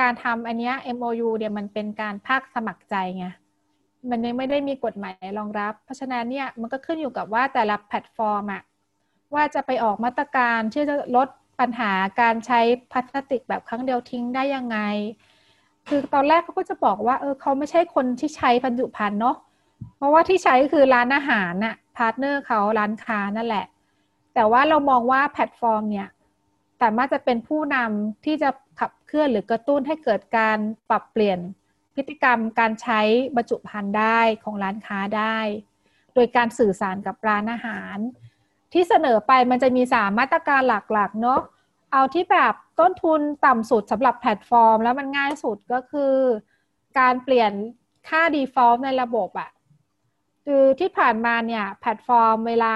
[0.00, 3.26] การทำอันนี้ MOU เนี่ยมันเป็นการภาคสมัครใจไง
[4.10, 8.62] มันยังไม่ได้มีกฎหมายรองรับ เพราะฉะนั้นเนี่ยมันก็ขึ้นอยู่กับว่าแต่ละแพลตฟอร์มอะ
[9.34, 11.28] ว่าจะไปออกมาตรการที่จะลด
[11.60, 14.78] ปัญหาการใช้พลาสติกแบบครั้งเดียวทิ้งได้ยังไง
[15.88, 19.36] คือตอนแรกเขาก็จะบอกว่าเออเขาไม่ใช่คนที่ใช้บรรจุภัณฑ์เนาะ
[19.96, 23.66] เพราะว่าที่ใช้คือร้านอาหารน่ะ partner เขาร้านค้านั่นแหละ
[24.34, 26.08] แต่ว่าเรามองว่าแพลตฟอร์มเนี่ย
[26.82, 28.50] สามารถจะเป็นผู้นำที่จะ
[28.80, 30.58] ขับเคลื่อนหรือกระตุ้นให้เกิดการ
[30.90, 31.38] ปรับเปลี่ยน
[31.94, 33.00] พฤติกรรมการใช้
[33.36, 35.38] บรรจุภัณฑ์ได้ของร้านค้าได้
[36.14, 37.96] โดยการสื่อสารกับร้านอาหาร
[38.72, 41.40] ที่เสนอไปมันจะมีสามมาตรการหลักๆเนาะ
[41.92, 46.14] เอาที่แบบต้นทุนต่ำสุดสำหรับแพลตฟอร์ม แล้วมันง่ายสุดก็คือ
[46.98, 47.52] การเปลี่ยน
[48.08, 49.50] ค่า default ในระบบอะ
[50.44, 52.74] คือที่ผ่านมาเนี่ยแพลตฟอร์มเวลา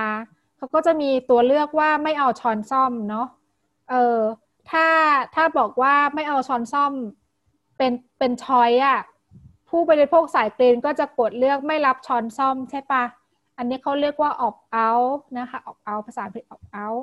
[0.56, 3.28] เขาก็จะมีตัวเลือกว่าไม่เอาช้อนซ่อมเนาะ
[3.90, 4.18] เออ
[4.70, 4.86] ถ้า
[5.34, 6.92] ถ้าบอกว่าไม่เอาช้อนซ่อม
[7.76, 9.00] เป็นเป็นชอยอะ
[9.68, 13.04] ผู้บริโภคสายเกรนก็จะกดเลือกไม่รับช้อนซ่อมใช่ปะ
[13.58, 17.02] อันนี้เขาเรียกว่า opt out นะคะ opt out ภาษาอังกฤษ opt out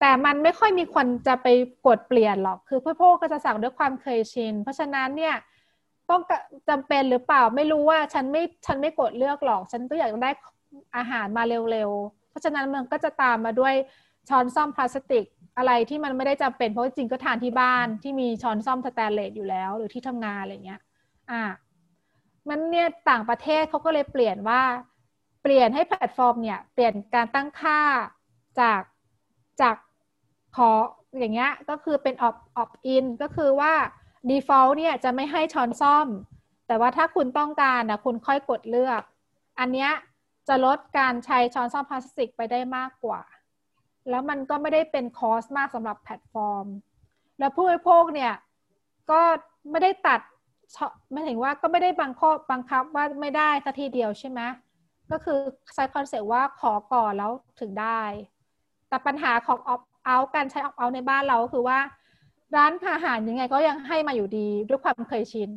[0.00, 1.48] แต่มันไม่ค่อยมีคนจะไป
[1.86, 5.34] กดเปลี่ยนหรอก คือผู้พก็จะสั่งด้วยความเคยชิน เพราะฉะนั้นเนี่ย
[6.10, 6.20] ต้อง
[6.68, 10.30] จำเป็นหรือเปล่าไม่รู้ว่าฉันไม่ฉันไม่กดเลือกหรอก ฉันก็อยากได้
[10.96, 13.74] อาหารมาเร็วๆ เพราะฉะนั้นมันก็จะตามมาด้วย
[14.28, 15.24] ช้อนซ่อมพลาสติก
[15.58, 20.80] อะไรที่มันไม่ได้จำเป็นเพราะจริงก็ทานที่บ้านที่มีช้อนซ่อมสแตนเลสอยู่แล้ว หรือที่ทำงานอะไรเงี้ย
[21.30, 21.42] อ่า
[22.48, 24.62] มันเนี่ยต่างประเทศเขาก็เลยเปลี่ยนว่า
[25.42, 27.80] เปลี่ยนให้แพลตฟอร์มเนี่ย เปลี่ยนการตั้งค่า
[28.60, 28.82] จาก
[29.60, 29.76] จาก
[30.56, 30.70] ขอ
[31.18, 33.72] อย่างเงี้ยก็คือเป็น opt opt in ก็คือว่า
[34.30, 36.08] default เนี่ยจะไม่ให้ช้อนซ่อม
[36.66, 39.02] แต่ว่าถ้าคุณต้องการนะคุณค่อยกดเลือก
[39.58, 39.90] อันเนี้ย
[40.48, 43.20] จะลดการใช้ช้อนซ่อมพลาสติกไปได้มากกว่า
[44.10, 46.66] แล้วมันก็ไม่ได้เป็น cost มากสำหรับแพลตฟอร์ม
[47.38, 48.32] แล้วผู้บริโภคเนี่ย
[49.10, 49.20] ก็
[49.70, 50.20] ไม่ได้ตัด
[51.12, 54.40] หมายถึงว่าก็ไม่ได้บังคับบังคับว่าไม่ได้ซะทีเดียวใช่ไหม
[55.10, 55.38] ก็คือ
[55.74, 58.02] ใช้คอนเซ็ปต์ว่าขอก่อนแล้วถึงได้
[58.88, 61.78] แต่ปัญหาของออฟเอาการใช้ออฟเอาในบ้านเราคือว่า
[62.56, 65.50] ร้านอาหารยังไงก็ยังให้มาอยู่ดีด้วยความเคยชิน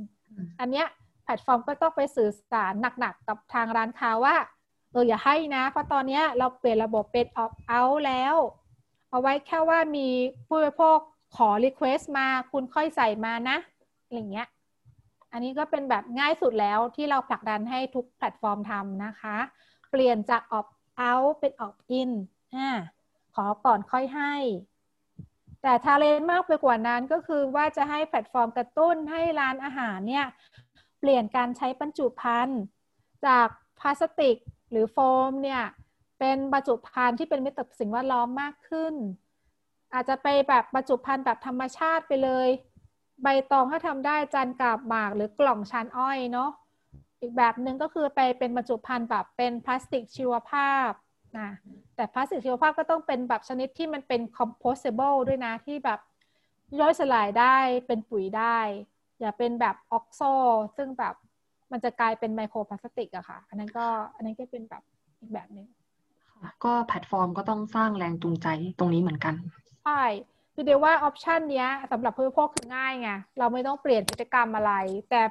[0.60, 0.88] อันเนี้ย
[1.24, 4.36] แพลตฟอร์มก็ต้องไปสื่อสารหนักๆกับทางร้านค้าว่า
[4.92, 8.36] เอออย่าให้นะ เพราะตอนนี้เราเปลี่ยนระบบเป็น opt out แล้ว
[9.10, 10.08] เอาไว้แค่ว่ามี
[10.48, 10.98] ผู้บริโภค
[11.36, 13.58] ขอ request มาคุณค่อยใส่มานะ
[14.04, 14.48] อะไรเงี้ย
[15.32, 19.38] อันนี้ก็เป็นแบบง่ายสุดแล้วที่เราผลักดันให้ทุกแพลตฟอร์มทำนะคะ
[19.92, 20.74] เปลี่ยนจาก opt
[21.10, 22.10] out เป็น opt in
[23.36, 24.36] ขอก่อนค่อยให้
[25.62, 30.26] แต่ challenge มากไปกว่านั้นก็คือว่าจะให้แพลตฟอร์มกระตุ้นให้ร้านอาหารเนี่ย
[31.00, 32.62] เปลี่ยนการใช้บรรจุภัณฑ์
[33.26, 33.48] จาก
[33.80, 34.38] พลาสติก
[34.72, 34.98] หรือโฟ
[35.30, 35.64] มเนี่ย
[36.20, 38.94] เป็นบรรจุภัณฑ์ที่เป็นมิตรต่อสิ่งแวดล้อมมากขึ้น
[39.94, 42.50] อาจจะไปแบบบรรจุภัณฑ์แบบธรรมชาติไปเลย
[43.24, 46.50] ใบตองถ้าทำได้จานกาบหมากหรือกล่องชานอ้อยเนาะ
[47.22, 50.90] อีกแบบหนึ่งก็คือไปเป็นบรรจุภัณฑ์แบบเป็นพลาสติกชีวภาพ
[51.40, 51.50] นะ
[51.96, 56.00] แต่พลาสติกชีวภาพก็ต้องเป็นแบบชนิดที่มันเป็น compostable ด้วยนะที่แบบ
[56.80, 57.58] ย่อยสลายได้
[57.88, 58.60] เป็นปุ๋ยได้
[59.20, 60.22] อย่าเป็นแบบออกโซ
[60.78, 61.16] ซึ่งแบบ
[61.72, 64.84] มันจะกลายเป็นไมโครพลาสติกอะค่ะ อันนั้นก็อันนั้นก็เป็นแบบ
[65.20, 65.68] อีกแบบหนึ่ง
[66.66, 68.48] ก็แพลตฟอร์มก็ต้องสร้างแรงจูงใจ
[68.80, 69.34] ตรงนี้เหมือนกัน
[69.86, 70.04] ใช่
[70.54, 73.10] คือเดียวว่าออปชันเนี้ยสำหรับผู้บริโภคคือง่ายไง
[73.40, 74.74] เราไม่ต้องเปลี่ยนกิจกรรมอะไร
[75.10, 75.22] แต่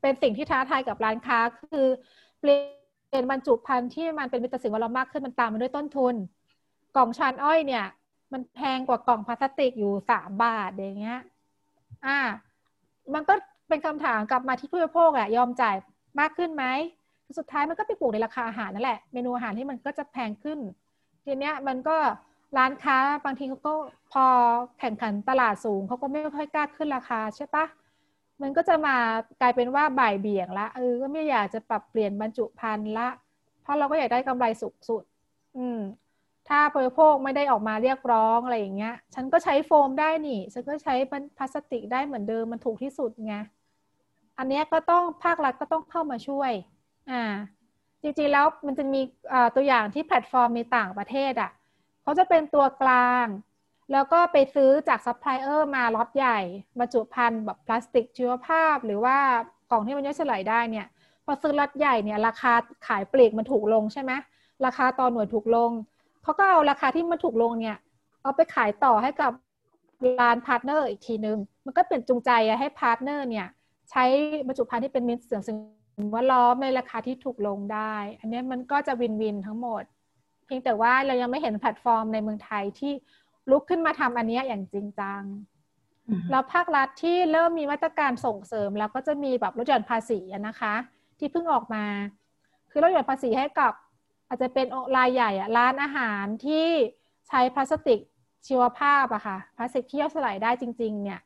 [0.00, 1.38] เป็นสิ่งที่ท้าทายกับร้านค้า
[1.72, 1.86] คือ
[2.40, 2.56] เปลี่
[3.18, 6.14] ยนบรรจุภัณฑ์ที่มันเป็นมิตรสิ่งแวดล้อมมากขึ้นมันตามมาด้วยต้นทุน
[6.96, 7.84] กล่องชานอ้อยเนี่ย
[8.32, 11.20] มันแพงกว่ากล่องพลาสติกอยู่สามบาทอย่างเงี้ย
[12.06, 12.18] อ่า
[13.14, 13.34] มันก็
[13.72, 15.76] เป็นคำถามกลับมาที่ผู้บริโภคอะยอมจ่าย
[16.20, 16.64] มากขึ้นไหม
[17.38, 20.58] สุดท้ายมันก็ไปปลูกในราคาอาหารนั่นแหละ เมนูอาหารที่มันก็จะแพงขึ้น
[21.24, 21.96] ทีเนี้ยมันก็
[22.58, 23.74] ร้านค้าบางทีเขาก็
[24.12, 24.24] พอ
[24.80, 27.64] แข่งขันตลาดสูงเขาก็ไม่ค่อยกล้าขึ้นราคาใช่ปะ
[28.42, 28.96] มันก็จะมา
[29.40, 33.08] กลายเป็นว่าบ่ายเบี่ยงละเออก็ไม่อยากจะปรับเปลี่ยนบรรจุภัณฑ์ละ
[33.62, 35.04] เพราะเราก็อยากได้กำไรสุดสุด
[35.56, 35.80] อืม
[36.48, 40.94] ถ้าบริโภคไม่ได้ออกมาเรียกร้องอะไรอย่างเงี้ย ฉันก็ใช้โฟมได้นี่ ฉันก็ใช้
[41.38, 43.34] พลาสติกได้เหมือนเดิมมันถูกที่สุดไง
[44.38, 46.52] อันนี้ก็ต้องภาครัฐก็ต้องเข้ามาช่วย
[47.10, 47.22] อ่า
[48.02, 49.00] จริงๆแล้วมันจะมี
[49.54, 51.50] ตัวอย่างที่แพลตฟอร์มในต่างประเทศอะ่ะ
[52.02, 53.26] เขาจะเป็นตัวกลาง
[53.92, 56.38] แล้วก็ไปซื้อจากซัพพลายเออร์มาล็อตใหญ่
[56.78, 59.16] บรรจุภัณฑ์แบบพลาสติกชีวภาพ หรือว่า
[59.70, 60.86] กล่องที่มันย่อยสลายได้เนี่ย
[61.24, 62.52] พอซื้อล็อตใหญ่เนี่ยราคา
[62.86, 64.12] ขายปลีกมันถูกลงใช่ไหม
[64.66, 65.70] ราคาต่อหน่วยถูกลง
[66.22, 67.78] เขาก็เอาราคาที่มันถูกลงเนี่ย
[68.22, 69.32] เอาไปขายต่อให้กับ
[70.20, 72.30] ร้านพาร์ทเนอร์อีกทีนึง มันก็เป็นจูงใจ
[72.60, 73.46] ให้พาร์ทเนอร์เนี่ย
[73.90, 74.04] ใช้
[74.46, 75.56] บรรจุภัณฑ์ที่เป็นมิตรเสื่อมสิ่ง
[76.14, 79.82] ว่าล้อมในราคาที่ถูกลงได้ อันนี้มันก็จะ win-win ทั้งหมด
[80.46, 82.92] เพียงแต่ว่าเรายังไม่เห็นแพลตฟอร์มในเมืองไทยที่
[83.50, 85.22] ลุกขึ้นมาทำอันนี้อย่างจริงจัง
[86.30, 90.18] แล้วภาครัฐที่เริ่มมีมาตรการส่งเสริม แล้วก็จะมีแบบลดหย่อนภาษี
[90.48, 90.74] นะคะ
[91.18, 91.84] ที่เพิ่งออกมา
[92.70, 93.72] คือลดหย่อนภาษีให้กับ
[94.28, 94.66] อาจจะเป็น
[94.96, 96.66] รายใหญ่อะร้านอาหารที่
[97.28, 98.00] ใช้พลาสติก
[98.46, 101.20] ชีวภาพอะค่ะพลาสติกที่ย่อยสลายได้จริง ๆ เนี่ย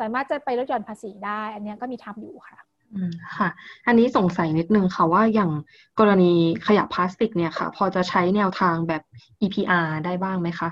[0.00, 2.58] สามารถจะไปลดหย่อนภาษีได้ อันนี้ก็มีทำอยู่ค่ะ
[2.94, 3.48] อืมค่ะ
[3.86, 5.50] อันนี้สงสัยนิดนึงค่ะว่าอย่าง
[5.98, 6.32] กรณี
[6.66, 9.02] ขยะพลาสติกเนี่ยค่ะ พอจะใช้แนวทางแบบ
[9.42, 10.70] EPR ได้บ้างไหมคะ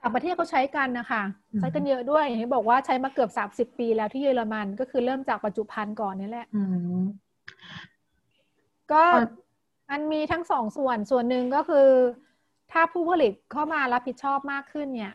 [0.00, 1.22] ต่างประเทศเขาใช้กันนะคะ
[1.58, 6.46] ใช้กันเยอะด้วยอย่างที่บอกว่าใช้มาเกือบสามสิบปีแล้วที่เยอรมันก็คือเริ่มจากปัจจุบันก่อนนี่แหละ
[8.92, 9.04] ก็
[9.90, 11.88] อันมีทั้งสองส่วนส่วนหนึ่งก็คือ
[12.72, 15.12] ถ้าผู้ผลิตเข้ามารับผิดชอบมากขึ้นเนี่ย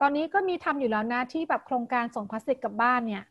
[0.00, 3.24] ตอนนี้ก็มีทำอยู่แล้วนะที่แบบโครงการส่งพลาสติกกลับบ้านเนี่ย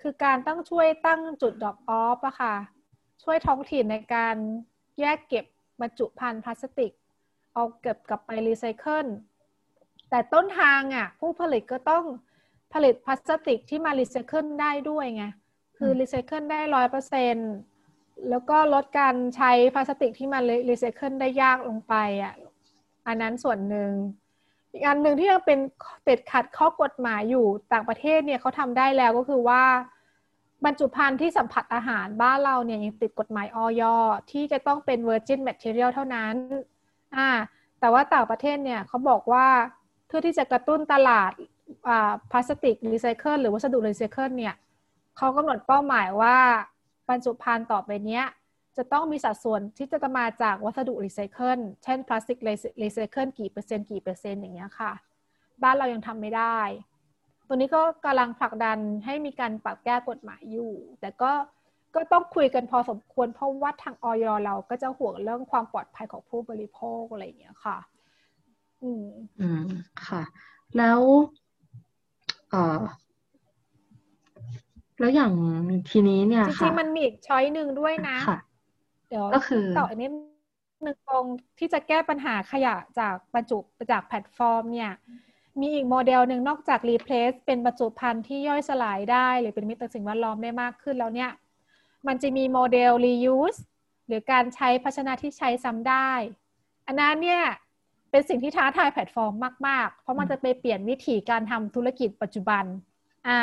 [0.00, 2.54] คือการต้องช่วยตั้งจุด drop off อะค่ะ
[3.22, 4.36] ช่วยท้องถิ่นในการ
[5.00, 5.44] แยกเก็บ
[5.80, 6.92] บรรจุภัณฑ์พลาสติก
[7.54, 9.06] เอาเก็บกลับไปรีไซเคิล
[10.10, 12.04] แต่ต้นทางอะผู้ผลิตก็ต้อง
[12.72, 15.24] ผลิตพลาสติกที่มารีไซเคิลได้ด้วยไง
[15.78, 17.36] คือรีไซเคิลได้ร้อยเปอร์เซ็น
[18.30, 22.34] แล้วก็ลดการใช้พลาสติกที่มารีไซเคิลได้ยากลงไปอะ
[23.06, 23.90] อันนั้นส่วนหนึ่ง
[24.74, 25.58] อีกอันหนึ่งที่ยังเป็น
[26.08, 29.62] ติดขัดข้อกฎหมายอยู่ต่างประเทศเนี่ยเขาทำได้แล้วก็คือว่า
[30.64, 33.82] บรรจุภัณฑ์ที่สัมผัสอาหารบ้านเราเนี่ยยังติดกฎหมายอย.
[34.30, 36.34] ที่จะต้องเป็น virgin material เท่านั้น
[37.16, 37.30] อ่า
[37.80, 39.46] แต่ว่าต่างประเทศเนี่ยเขาบอกว่า
[40.06, 41.32] เพื่อที่จะกระตุ้นตลาด
[41.88, 44.54] อ่าพลาสติกรีไซเคิลหรือวัสดุรีไซเคิลเนี่ย
[45.16, 46.36] เขากำหนดเป้าหมายว่า
[47.08, 48.24] บรรจุภัณฑ์ต่อไปเนี้ย
[48.76, 52.38] จะต้องมีสัดส่วนที่จะมาจากวัสดุรีไซเคิลเช่นพลาสติก
[52.82, 54.92] รีไซเคิลกี่เปอร์เซ็นต์กี่เปอร์เซ็นต์อย่างเงี้ยค่ะ
[55.62, 56.58] บ้านเรายังทำไม่ได้
[57.46, 61.32] ตัวนี้ก็กำลังผลักดันให้มีการปรับแก้กฎหมายอยู่ แต่ก็
[61.94, 67.78] ก็ต้องคุยกันพอสมควรเพราะว่าทางออยเราก็จะห่วงเรื่องความปลอดภัยของผู้บริโภคอะไรอย่างเงี้ยค่ะ
[68.82, 69.06] อืม
[69.40, 69.66] อืม
[70.06, 70.22] ค่ะ
[70.76, 71.00] แล้ว
[72.50, 72.82] เอ่อ
[74.98, 75.32] แล้วอย่าง
[75.90, 80.08] ทีนี้เนี่ยจริงๆมันมีอีกช้อยหนึ่งด้วยนะค่ะเเดี๋ยวก็คือต่ออันนี้
[80.82, 81.26] หนึ่งตรง
[81.58, 83.58] ที่จะแก้ปัญหาขยะจากบรรจุ
[83.92, 84.92] จากแพลตฟอร์มเนี่ย
[85.60, 91.30] มีอีกโมเดลหนึ่งนอกจาก replace เป็นบรรจุภัณฑ์ที่ย่อยสลายได้ หรือเป็นมิตรต่อสิ่งแวดล้อมได้มากขึ้นแล้วเนี่ย
[92.06, 93.60] มันจะมีโมเดล reuse
[94.06, 96.10] หรือการใช้ภาชนะที่ใช้ซ้ำได้
[96.86, 97.42] อันนั้นเนี่ย
[98.10, 99.32] เป็นสิ่งที่ท้าทายแพลตฟอร์ม
[99.68, 102.64] มาก ๆ เพราะมันจะไปเปลี่ยนวิธีการทำธุรกิจปัจจุบัน
[103.28, 103.40] อ่า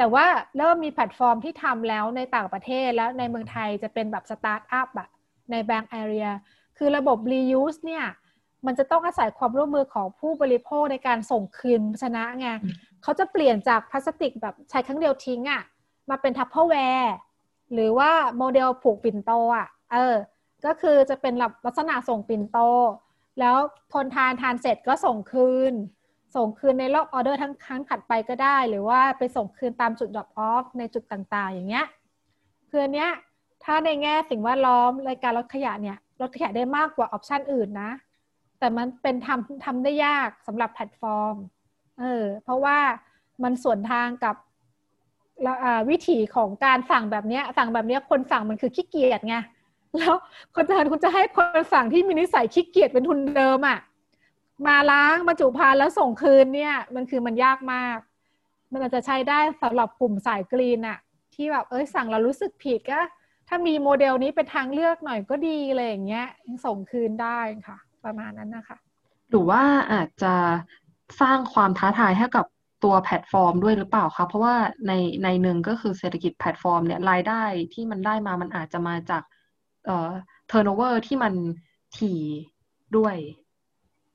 [0.00, 0.26] แต่ว่า
[0.58, 5.08] เริ่มมีแพลตฟอร์มที่ทำแล้วในต่างประเทศแล้วในเมืองไทยจะเป็นแบบสตาร์ทอัพอะ
[5.50, 6.28] ในบาง area
[6.78, 8.04] คือระบบ reuse เนี่ย
[8.66, 12.48] มันจะต้องอาศัยความร่วมมือของผู้บริโภคในการส่งคืนภาชนะไง
[13.02, 15.62] เขาจะเปลี่ยนจากพลาสติกแบบใช้ครั้งเดียวทิ้งอะ่ะ
[16.10, 17.14] มาเป็น Tupperware
[17.72, 20.16] หรือว่าโมเดลผูกปิ่นโตอะเออ
[20.66, 21.34] ก็คือจะเป็น
[21.66, 22.58] ลักษณะส่งปิ่นโต
[23.40, 23.56] แล้ว
[23.94, 25.74] คนทานทานเสร็จก็ส่งคืน
[26.36, 31.86] ส่งคืนในรอบออเดอร์ทั้งครั้งถัดไปก็ได้ หรือว่าไปส่งคืนตามจุด drop off ในจุดต่างๆ อย่างเงี้ย
[32.70, 33.10] คือเนี้ย
[33.64, 37.90] ถ้าในแง่สิ่งแวดล้อมในการลดขยะเนี่ยลดขยะได้มากกว่า option อื่นนะ
[38.58, 41.36] แต่มันเป็นทำทำได้ยากสำหรับแพลตฟอร์ม
[42.00, 42.78] เออเพราะว่า
[43.42, 44.36] มันสวนทางกับ
[45.90, 49.36] วิถีของการสั่งแบบนี้สั่งแบบนี้คนสั่งมันคือขี้เกียจไง
[49.98, 50.14] แล้ว
[50.54, 53.78] คนจะคุณจะให้คนสั่งที่มีนิสัยขี้เกียจเป็นทุนเดิมอะ่ะ
[54.66, 57.98] มาล้างบรรจุภัณฑ์แล้วส่งคืนเนี่ย มันคือมันยากมาก
[58.72, 60.98] มันอาจจะใช้ได้สำหรับกลุ่มสาย green อะ
[61.34, 63.00] ที่แบบเอ้ยสั่งเรารู้สึกผิดก็
[63.48, 66.26] ถ้ามีโมเดลนี้เป็นทางเลือกหน่อยก็ดีเลยอย่างเงี้ย
[66.66, 68.78] ส่งคืนได้ค่ะ ประมาณนั้นนะคะ
[69.30, 70.34] หรือว่าอาจจะ
[71.20, 72.46] สร้างความท้าทายให้กับ
[72.84, 74.54] ตัวแพลตฟอร์มด้วยหรือเปล่าคะเพราะว่า
[74.86, 74.92] ใน
[75.24, 77.42] ในหนึ่งก็คือเศรษฐกิจแพลตฟอร์มเนี่ยรายได้
[77.74, 79.22] ที่มันได้มามันอาจจะมาจาก
[79.84, 80.10] เอ่อ
[80.48, 81.32] turnover ที่มัน
[81.98, 82.20] ถี่
[82.96, 83.16] ด้วย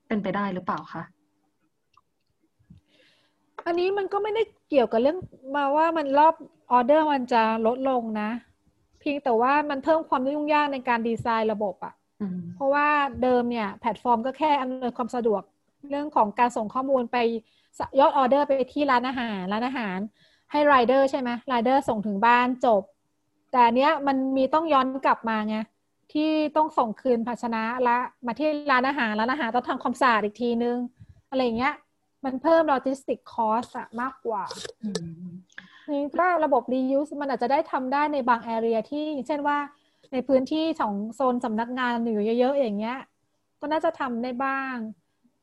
[0.08, 1.02] เป็นไปได้หรือเปล่าคะ
[3.66, 5.18] อันนี้มันก็ไม่ได้เกี่ยวกับเรื่อง
[5.56, 6.34] มาว่ามันรอบ
[6.72, 8.30] ออเดอร์มันจะลดลงนะ
[9.00, 11.94] เพียงแต่ว่ามันเพิ่มความยุ่งยากในการดีไซน์ระบบอะ
[12.54, 12.86] เพราะว่า
[13.22, 15.42] เดิมเนี่ยแพลตฟอร์มก็แค่อำนวยความสะดวก
[15.90, 17.16] เรื่องของการส่งข้อมูลไป
[18.00, 19.98] ยอดออเดอร์ไปที่ร้านอาหารร้านอาหาร
[20.50, 22.82] ให้ไรเดอร์ใช่ไหมไรเดอร์ส่งถึงบ้านจบ
[23.52, 25.56] แต่เนี้ยมันมีต้องย้อนกลับมาไง
[26.12, 30.76] ที่ต้องส่งคืนภาชนะละมาที่ร้านอาหารร้านอาหารต้องทำความสะอาดอีกทีนึง
[31.30, 31.74] อะไรเงี้ย
[32.24, 34.44] มันเพิ่ม logistic cost อะมากกว่า
[35.90, 39.58] นี่ก็ระบบ reuse มันอาจจะได้ทำได้ในบาง area ที่เช่นว่า
[40.12, 42.98] ในพื้นที่ของโซนสำนักงานอยู่เยอะ ๆ อย่างเงี้ย
[43.60, 44.76] ก็น่าจะทำได้บ้าง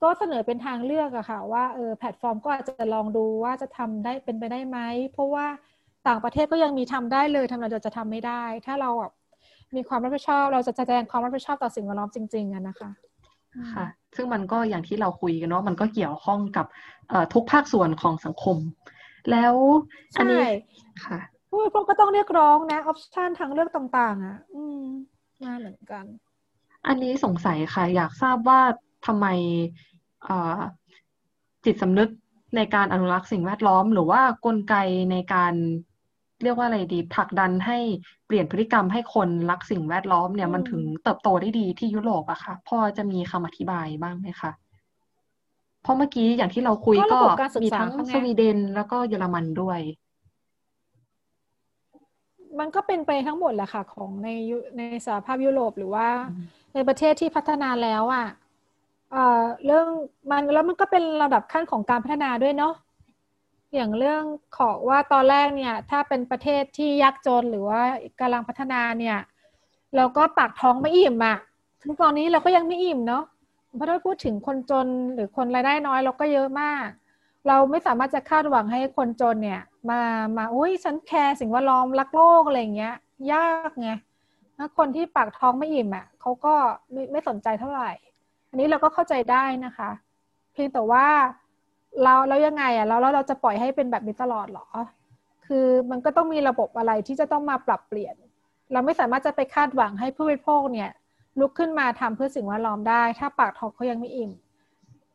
[0.02, 4.80] ก็เสนอเป็นทางเลือกอะค่ะ ว่าเออแพลตฟอร์มก็อาจจะลองดูว่าจะทำได้เป็นไปได้ไหม
[5.14, 5.46] เพราะว่า
[6.08, 9.14] ต่างประเทศก็ยังมีทำได้เลยทำไมเราจะทำไม่ได้ ถ้าเราแบบ
[9.76, 12.90] มีความรับผิดชอบ เราจะแสดงความรับผิดชอบต่อสิ่งแวดล้อมจริงๆอะนะคะ
[13.74, 16.66] ค่ะ ซึ่งมันก็อย่างที่เราคุยกันเนาะมันก็เกี่ยวข้องกับ
[17.34, 18.58] ทุกภาคส่วนของสังคม
[19.32, 19.56] แล้ว
[20.18, 20.46] อันนี้
[21.06, 21.20] ค่ะ
[21.50, 24.84] ผู้บริโภคก็ต้องเรียกร้องนะออปชันทางเลือกต่างๆ อะ อืม
[25.44, 26.06] มาเหมือนกัน
[26.88, 28.62] อันนี้สงสัยค่ะ อยากทราบว่า
[29.06, 29.28] ทำไม
[31.66, 32.10] จิตสำนึก
[32.56, 34.76] ในการอนุรักษ์สิ่งแวดล้อม หรือว่ากลไก
[35.12, 35.54] ในการ
[36.44, 37.78] เรียกว่าอะไรดีผลักดันให้
[38.26, 44.52] เปลี่ยนพฤติกรรมให้คนรักสิ่งแวดล้อมเนี่ยมันถึงเติบโตได้ดีที่ยุโรปอะค่ะพอจะมีคำอธิบายบ้างไหมคะ
[45.84, 47.20] เพราะเมื่อกี้อย่างที่เราคุยก็
[47.64, 49.80] มีทั้งสวีเดนแล้วก็เยอรมันด้วย
[52.60, 54.30] มันก็เป็นไปทั้งหมดแหละค่ะ ของใน
[54.78, 56.08] ในสหภาพยุโรปหรือว่า
[56.74, 58.26] ในประเทศที่พัฒนาแล้วอะ่ะ
[59.12, 59.88] เอ่อเรื่อง
[60.32, 62.74] มันแล้วมันก็เป็นระดับขั้นของการพัฒนาด้วยเนาะ
[63.74, 64.24] อย่างเรื่อง
[64.58, 67.82] ขอว่าตอนแรกเนี่ย ถ้าเป็นประเทศที่ยากจนหรือว่า
[68.20, 69.18] กำลังพัฒนาเนี่ย
[69.96, 71.38] เราก็ปากท้องไม่อิ่มอะ่ะ
[71.82, 73.24] ถึงตอนนี้เราก็ยังไม่อิ่มเนาะ
[73.76, 76.86] เพราะถ้าพูดถึงคนจนหรือคนรายได้น้อยเราก็เยอะมาก
[77.48, 80.02] เราไม่สามารถจะคาดหวังให้คนจนเนี่ย มา
[80.38, 82.96] มาอุ้ยฉันแคร์สิ่งแวดล้อมรักโลกอะไรเงี้ย
[83.34, 83.90] ยากไง
[84.58, 86.54] ถ้าคนที่ปากท้องไม่อิ่มอะเขาก็
[86.92, 87.92] ไม่ไม่สนใจเท่าไหร่
[88.50, 89.90] อันนี้เราก็เข้าใจได้นะคะ
[90.54, 91.06] เพียงแต่ว่า
[92.02, 94.68] เราแล้วยังไงอะแล้วเราจะปล่อยให้เป็นแบบนี้ตลอดหรอ
[95.48, 98.16] คือมันก็ต้องมีระบบอะไรที่จะต้องมาปรับเปลี่ยน
[98.72, 100.90] เราไม่สามารถจะไปคาดหวังให้ผู้บริโภคเนี่ย
[101.40, 104.32] ลุกขึ้นมาทำเพื่อสิ่งแวดล้อมได้ ถ้าปากท้องเขายังไม่อิ่ม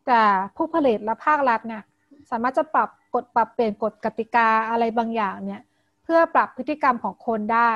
[0.07, 0.22] แต่
[0.57, 1.83] ผู้ผลิตและภาครัฐเนี่ย
[2.31, 5.62] สามารถจะปรับกฎปรับเปลี่ยนกฎกติกาอะไรบางอย่างเนี่ย
[6.05, 7.72] เพื่อปรับพฤติกรรมของคนได้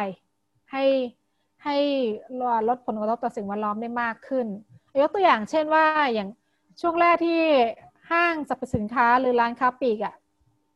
[0.72, 0.84] ให้
[1.64, 1.76] ให้
[2.68, 4.46] ลดผลกระทบต่อสิ่งแวดล้อมได้มากขึ้น
[5.00, 5.84] ยกตัวอย่างเช่นว่า
[6.14, 6.28] อย่าง
[6.80, 7.40] ช่วงแรกที่
[8.12, 10.14] ห้างสรรพสินค้าหรือร้านค้าปลีกอะ่ะ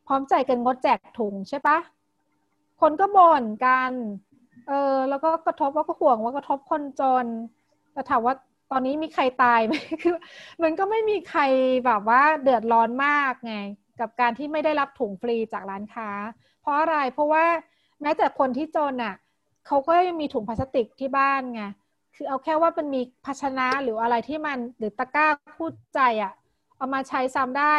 [0.06, 1.78] พร้อมใจกันงดแจกถุงใช่ปะ
[2.80, 3.92] คนก็บ่นกัน
[4.68, 7.26] เออ แล้วก็กระทบว่าก็ห่วงว่ากระทบคนจน
[7.92, 8.34] แต่ถามว่า
[8.70, 10.16] ตอนนี้มีใครตายไหมคือ
[10.62, 11.42] มันก็ไม่มีใคร
[11.86, 13.56] แบบว่าเดือดร้อนมากไง
[14.00, 16.10] กับการที่ไม่ได้รับถุงฟรีจากร้านค้า
[16.60, 17.44] เพราะอะไรเพราะว่า
[18.02, 19.14] แม้แต่คนที่จนอะ
[19.66, 21.62] เขาก็ยังมีถุงพลาสติกที่บ้านไง
[22.16, 25.26] คือเอาแค่ว่ามันมีภาชนะหรืออะไรที่มันหรือตะกร้า
[25.58, 26.32] พูดใจอะ
[26.76, 27.76] เอามาใช้ซ้ำได้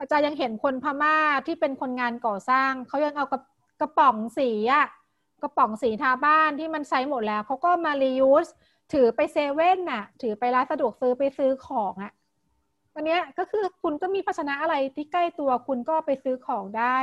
[0.00, 3.40] อาจารย์ยังเห็นคนพม่าที่เป็นคนงานก่อสร้าง เขายังเอากระ
[3.80, 4.86] กระป๋องสีอะ
[5.42, 8.46] กระป๋องสีทาบ้านที่มันใช้หมดแล้วเขาก็มารียูส
[8.92, 12.12] ถือไปเซเว่นน่ะ ถือไปร้านสะดวกซื้อไปซื้อของอะ
[12.94, 16.98] วันนี้ก็คือคุณก็มีภาชนะอะไรที่ใกล้ตัวคุณก็ไปซื้อของได้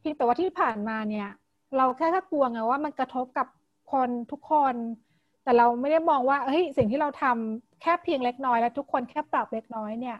[0.00, 1.28] เพียงแต่ว่าที่ผ่านมาเนี่ย
[1.76, 3.46] เราแค่แค่กลัวไงว่ามันกระทบกับ
[3.92, 4.74] คนทุกคน
[5.44, 10.16] แต่เราไม่ได้มองว่าเฮ้ยสิ่งที่เราทำแค่เพียงเล็กน้อย แล้วทุกคนแค่ปรับเล็กน้อยเนี่ย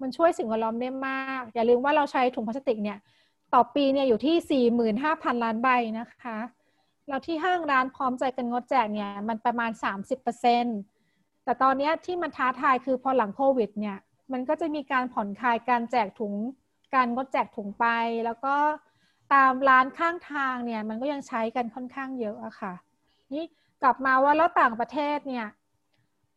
[0.00, 2.98] มันช่วยสิ่งแวดล้อมได้มาก อย่าลืมว่าเราใช้ถุงพลาสติกเนี่ย
[3.54, 5.68] ต่อปีเนี่ยอยู่ที่สี่หมื่นห้าพันล้านใบ
[5.98, 6.38] นะคะ
[7.08, 9.70] เราที่ห้างร้านพร้อมใจกันงดแจกเนี่ยมันประมาณ
[10.38, 13.96] 30%แต่ตอนนี้ที่มันท้าทายคือพอหลังโควิดเนี่ย
[14.32, 16.34] มันก็จะมีการผ่อนคลายการแจกถุง
[16.94, 17.86] การงดแจกถุงไป
[18.24, 18.56] แล้วก็
[19.34, 22.74] ตามร้านข้างทางเนี่ยมันก็ยังใช้กันค่อนข้างเยอะอะค่ะ
[23.34, 23.44] นี่
[23.82, 25.46] กลับมาว่าแล้วต่างประเทศเนี่ย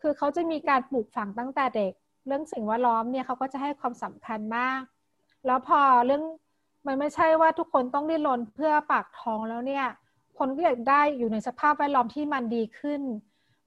[0.02, 1.94] คือเขาจะมีการปลูกฝังตั้งแต่เด็ก
[2.30, 4.82] เรื่องสิ่งแวดล้อมเนี่ยเขาก็จะให้ความสำคัญมาก
[5.46, 6.24] แล้วพอเรื่อง
[6.88, 9.86] มันไม่ใช่ว่าทุกคนต้องดิ้นรนเพื่อปากท้องแล้วเนี่ย
[10.38, 13.02] คนก็อยากได้อยู่ในสภาพแวดล้อมที่มันดีขึ้น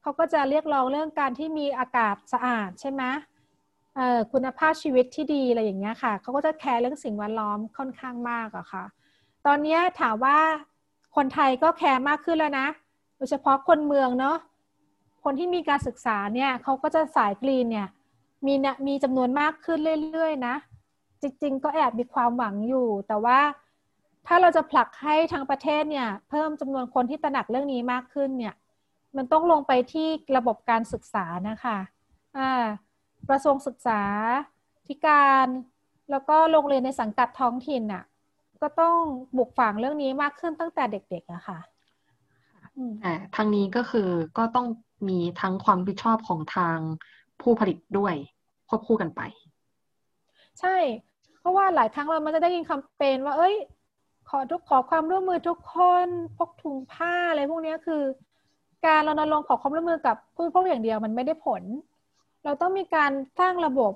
[0.03, 3.03] เขาก็จะเรียกร้องเรื่องการที่มีอากาศสะอาดใช่ไหม
[4.33, 8.85] คุณภาพชีวิตที่ดีอะไรอย่างเงี้ยค่ะเขาก็จะแคร์เรื่องสิ่งแวดล้อมค่อนข้างมากอะค่ะ
[9.47, 10.39] ตอนนี้ถามว่า
[11.17, 12.69] คนไทยก็แคร์มากขึ้นแล้วนะ
[13.17, 14.37] โดยเฉพาะคนเมืองเนาะ
[15.25, 17.89] คนที่มีการศึกษาเนี่ยเขาก็จะสายกรีนเนี่ย
[18.47, 19.79] มีนะมีจำนวนมากขึ้น
[20.13, 20.55] เรื่อยๆนะ
[21.23, 23.41] จริง ๆ ก็แอบมีความหวังอยู่ แต่ว่า
[24.27, 28.55] ถ้าเราจะผลักให้ทางประเทศเนี่ย เพิ่มจำนวนคนที่ตระหนักเรื่องนี้มากขึ้นเนี่ย
[29.17, 31.79] มันต้องลงไปที่ระบบการศึกษานะคะ
[32.39, 32.67] อ่า
[33.29, 34.03] กระทรวงศึกษา
[34.87, 35.47] ธิการ
[36.11, 38.05] แล้วก็โรงเรียนในสังกัดท้องถิ่นน่ะ
[38.63, 38.97] ก็ต้อง
[39.37, 41.59] บุกฝังเรื่องนี้มากขึ้นตั้งแต่เด็กๆอะค่ะ
[43.01, 44.67] แต่ทางนี้ก็คือก็ต้อง
[45.09, 46.79] มีทั้งความรับผิดชอบของทาง
[47.43, 48.15] ผู้ผลิตด้วย
[48.69, 49.21] ควบคู่กันไป
[50.61, 50.77] ใช่
[51.41, 53.55] เพราะว่าหลายครั้งเรามันจะได้ยินคำเปนว่า เอ้ย
[54.29, 55.77] ขอทุกขอความร่วมมือทุกค
[56.07, 58.03] นพกถุงผ้าอะไรพวกนี้คือ
[58.87, 61.63] การรณรงค์ขอความร่วมมือกับผู้บริโภคอย่างเดียวมันไม่ได้ผล
[62.45, 63.93] เราต้องมีการสร้างระบบ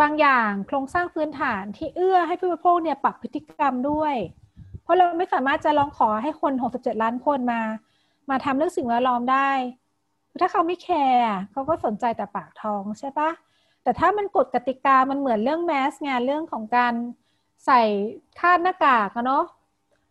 [0.00, 4.14] บางอย่างโครงสร้างพื้นฐานที่เอื้อให้ผู้บริโภคเนี่ยปรับพฤติกรรมด้วย
[4.82, 7.60] เพราะเราไม่สามารถจะลองขอให้คน 67 ล้านคนมา
[8.30, 9.50] มาทำเรื่องสิ่งแวดล้อมได้
[10.40, 11.22] ถ้าเขาไม่แคร์
[11.52, 13.30] เขาก็สนใจแต่ปากท้องใช่ปะ
[13.82, 16.94] แต่ถ้ามันกฎกติกามันเหมือนเรื่องแมสไงเรื่องของการ
[17.66, 17.80] ใส่
[18.40, 19.44] คาดหน้ากากเนาะ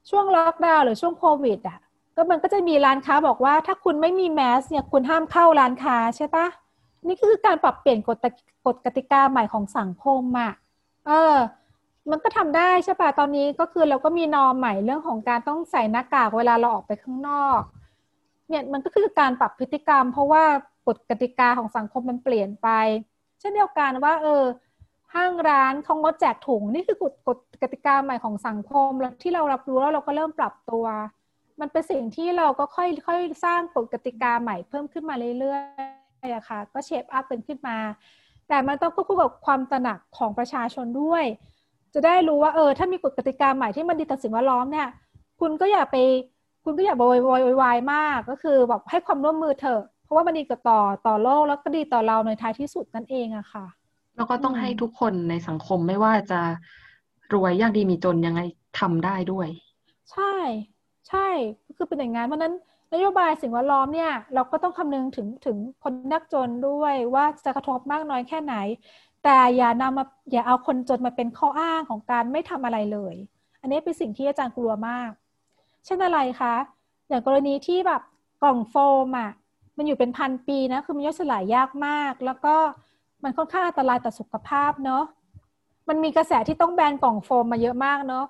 [0.10, 1.80] ช่วงล็อกดาวน์หรือช่วงโควิดอะ
[2.16, 6.46] ก็มันก็จะมีร้านค้าบอกว่า ถ้าคุณไม่มีแมสเนี่ยคุณห้ามเข้าร้านค้าใช่ปะ
[7.08, 8.18] นี่คือการปรับเปลี่ยนกฎ
[8.66, 10.52] กฎกติกาใหม่ของสังคมอะ
[11.08, 11.36] เออ
[12.10, 17.62] มันก็ทำได้ใช่ปะตอนนี้ก็คือเราก็มีนอมใหม่เรื่องของการต้องใส่หน้ากากเวลาเราออกไปข้างนอก
[18.50, 20.44] เนี่ยมันก็คือการปรับพฤติกรรม เพราะว่า
[20.88, 22.68] กฎกติกาของสังคมมันเปลี่ยนไป
[23.40, 24.44] เช่นเดียวกันว่า เออ
[25.16, 30.86] ห้างร้านเขางดแจกถุงนี่คือกฎกฎกติกาใหม่ของสังคมแล้วที่เรารับรู้แล้วเราก็เริ่มปรับตัว
[31.60, 37.78] มันเป็นสิ่งที่เราก็ค่อยค่อยสร้างกฎกติกาใหม่เพิ่มขึ้นมาเรื่อยๆอะค่ะ ก็เชฟอัพเป็นขึ้นมา
[38.48, 41.24] แต่มันต้องควบคู่กับความตระหนักของประชาชนด้วย
[41.94, 44.88] จะได้รู้ว่าเออ ถ้ามีกฎกติกาใหม่ที่มันดีต่อสิ่งแวดล้อมเนี่ย
[45.40, 45.98] คุณก็อย่าไป
[46.64, 53.66] คุณก็อย่าโวยวายวายมากก็คือแบบให้ความร่วมมือเถอะเพราะว่ามันดีกับต่อต่อโลกแล้วก็ดีต่อเราในท้ายที่สุดนั่นเองอะค่ะ
[54.16, 56.42] แล้วก็ต้องให้ทุกคนในสังคมไม่ว่าจะ
[57.34, 58.42] รวยยากดีมีจนยังไง
[58.80, 59.48] ทำได้ด้วย
[60.12, 60.34] ใช่
[61.10, 61.28] ใช่
[61.78, 62.54] คือเป็นอย่างนั้นเพราะนั้น
[62.94, 68.56] นโยบายสิ่งแวดล้อมเนี่ย เราก็ต้องคำนึงถึงถึงคนนักจนด้วยว่าจะกระทบมากน้อยแค่ไหน
[69.24, 73.16] แต่อย่านำมาอย่าเอาคนจนมาเป็นข้ออ้างของการไม่ทำอะไรเลย
[73.62, 75.12] อันนี้เป็นสิ่งที่อาจารย์กลัวมาก
[75.86, 76.56] เช่นอะไรคะ
[77.10, 78.02] อย่างกรณีที่แบบ
[78.44, 78.76] กล่องโฟ
[79.06, 79.32] มอะ
[79.78, 82.56] มันอยู่เป็นพันปีนะคือมันย่อยสลายยากมาก แล้วก็
[83.24, 85.04] มันค่อนข้างอันตรายต่อสุขภาพเนาะ
[85.90, 88.26] มันมีกระแสที่ต้องแบนกล่องโฟมมาเยอะมากเนาะ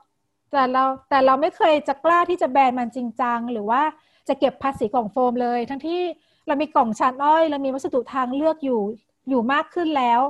[0.52, 3.82] แต่เราแต่เราไม่เคยจะกล้าที่จะแบนมันจริงจังหรือว่า
[4.28, 6.02] จะเก็บภาษีกล่องโฟมเลย ทั้งที่
[6.48, 8.82] เรามีกล่องชานอ้อยเรามีวัสดุทางเลือกอยู่
[9.30, 10.22] อยู่มากขึ้นแล้ว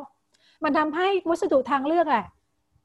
[0.63, 2.26] มันทำให้วัสดุทางเลือกอะ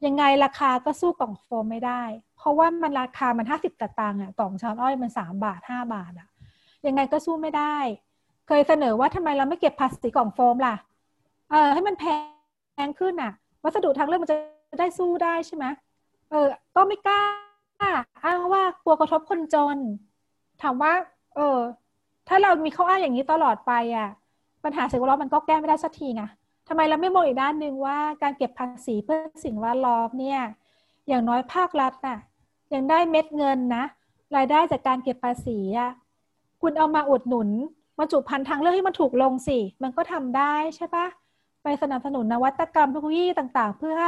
[0.06, 2.02] ยังไงราคาก็สู้กล่องโฟมไม่ได้
[2.48, 6.28] ราะว่ามันราคามันห้าสิบตางค์อะกล่องชานอ้อยมันสามบาทห้าบาทอะ
[6.86, 7.76] ยังไงก็สู้ไม่ได้
[8.46, 10.74] เคยเสนอว่าทำไมเราไม่เก็บภาษีกล่องโฟมล่ะ
[11.50, 12.04] เออให้มันแพ
[12.86, 13.32] งขึ้นอะ
[13.64, 14.36] วัสดุทางเลือกมันจะ
[14.80, 15.64] ได้สู้ได้ใช่ไหม
[16.30, 16.46] เออ
[16.76, 17.22] ก็ไม่กล้า
[18.24, 19.76] อ้างว่ากลัวกระทบคนจน
[20.62, 20.92] ถามว่า
[21.36, 21.58] เออ
[22.28, 24.08] ถ้าเรามีข้ออ้างอย่างนี้ตลอดไปอะ
[24.64, 26.22] ปัญหาสิ่งแวดล้อมมันก็แก้ไม่ได้สักทีไง
[26.68, 30.40] ทำไมเราไม่มองอีกด้านหนึ่งว่าการเก็บภาษีเพื่อสิ่งแวดล้อมเนี่ย
[31.08, 32.18] อย่างน้อยภาครัฐน่ะ
[32.74, 33.84] ยังได้เม็ดเงินนะ
[34.36, 35.90] รายได้จากการเก็บภาษีอะ
[36.62, 37.48] คุณเอามาอุดหนุน
[37.98, 41.06] มาจุพันทางเลือกให้มันถูกลงสิ มันก็ทำได้ใช่ปะ
[41.62, 43.98] ไปสนับสนุนนวัตกรรมเทคโนโลยีต่างๆ เพื่อ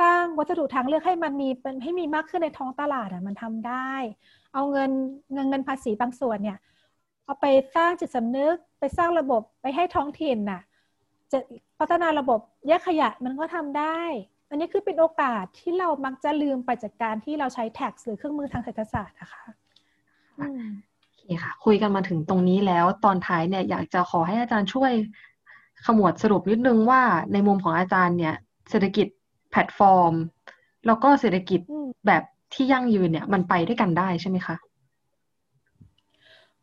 [0.00, 3.92] สร้างวัสดุทางเลือกให้มันมีเป็นให้มีมากขึ้นในท้องตลาดอะมันทำได้
[4.54, 4.90] เอาเงิน
[5.32, 6.58] เงินเงินภาษีบางส่วนเนี่ย
[7.24, 10.60] เอาไปสร้างจิตสำนึกไปสร้างระบบไปให้ท้องถิ่นน่ะ
[11.32, 11.38] จะ
[11.78, 14.00] พัฒนาระบบแยกขยะมันก็ทำได้
[14.50, 19.44] อันนี้คือเป็นโอกาสที่เรามักจะลืมไปจากการที่เราใช้ tax หรือเครื่องมือทางเศรษฐศาสตร์นะคะ
[20.36, 24.92] โอเคค่ะ คุยกันมาถึงตรงนี้แล้วตอนท้ายเนี่ยอยากจะขอให้อาจารย์ช่วย
[25.86, 28.34] ขมวดสรุปนิดนึงว่าในมุมของอาจารย์เนี่ย
[28.70, 29.06] เศรษฐกิจ
[29.50, 30.14] แพลตฟอร์ม
[30.86, 31.60] แล้วก็เศรษฐกิจ
[32.06, 32.22] แบบ
[32.54, 34.56] ที่ยั่งยืนเนี่ยมันไปด้วยกันได้ใช่ไหมคะ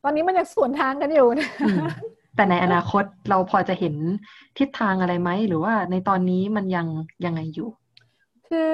[0.03, 1.49] ตอนนี้มันยังสวนทางกันอยู่นะ
[2.35, 3.95] แต่ในอนาคตเราพอจะเห็น
[4.57, 6.87] ทิศทางอะไรไหม หรือว่าในตอนนี้มันยัง
[7.25, 7.69] ยังไงอยู่
[8.47, 8.69] คือ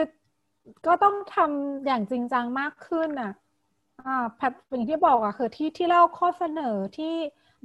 [0.88, 3.34] ก็ต้องทำอย่างจริงจังมากขึ้นอะ
[4.06, 7.14] อ่าแพทอย่างที่บอกอะคือที่ที่เล่าข้อเสนอที่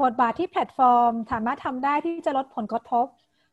[0.03, 3.07] บทบาทที่แพลตฟอร์ม สามารถทำได้ที่จะลดผลกระทบ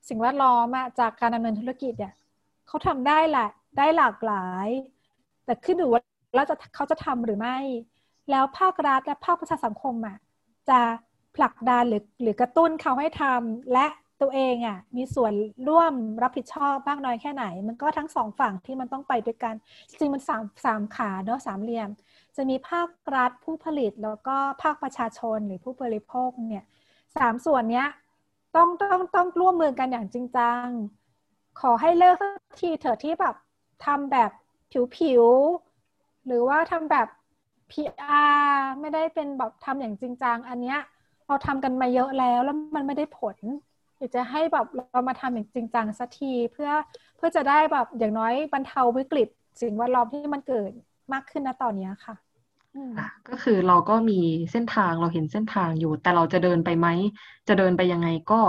[0.08, 2.14] สิ่งแวดล้อมอะจากการดำเนินธุรกิจเนี่ย
[2.68, 4.68] เขาทำได้แหละได้หลากหลาย
[5.46, 6.02] แต่ขึ้นอยู่ว่า
[6.36, 7.58] เราจะเขาจะทำหรือไม่
[8.32, 10.18] แล้วภาครัฐและภาคประชาสังคมอะ
[10.70, 10.80] จะ
[11.36, 13.88] ผลักดันหรือหรือกระตุ้นเขาให้ทำและ
[14.22, 15.34] ตัวเองอะมีส่วน
[15.68, 19.56] ร่วมรับผิดชอบมากน้อยแค่ไหน มันก็ทั้งสองฝั่งที่มันต้องไปด้วยกัน
[19.90, 21.90] จริงมันสามสามขาเนาะสามเหลี่ยม
[22.36, 26.66] จะมีภาครัฐผู้ผลิตแล้วก็ภาคประชาชนหรือผู้บริโภคเนี่ย
[27.18, 27.88] สามส่วนเนี้ย
[28.56, 30.66] ต้องต้องต้องร่วมมือกันอย่างจริงจัง
[31.60, 32.18] ขอให้เลิก
[32.60, 33.36] ทีเถอะที่แบบ
[33.86, 34.32] ทำแบบ
[34.96, 37.08] ผิวๆหรือว่าทำแบบ
[37.72, 40.80] PR ไม่ได้เป็นแบบทำอย่างจริงจังอันเนี้ย
[41.32, 43.38] เราทำกันมาเยอะแล้วแล้วมันไม่ได้ผล
[43.98, 46.72] อยากจะให้แบบเรามาทำอย่างจริงจังสักทีเพื่อ
[47.18, 49.28] เพื่อจะได้แบบอย่างน้อยบรรเทาวิกฤต
[49.62, 50.72] สิ่งแวดล้อมที่มันเกิด
[51.14, 52.16] มากขึ้นนะตอนนี้ค่ะ
[53.30, 54.20] ก็คือเราก็มี
[54.52, 56.88] เส้นทางเราเห็นเส้นทางอยู่ แต่เราจะเดินไปไหม
[57.48, 58.42] จะเดินไปยังไงก็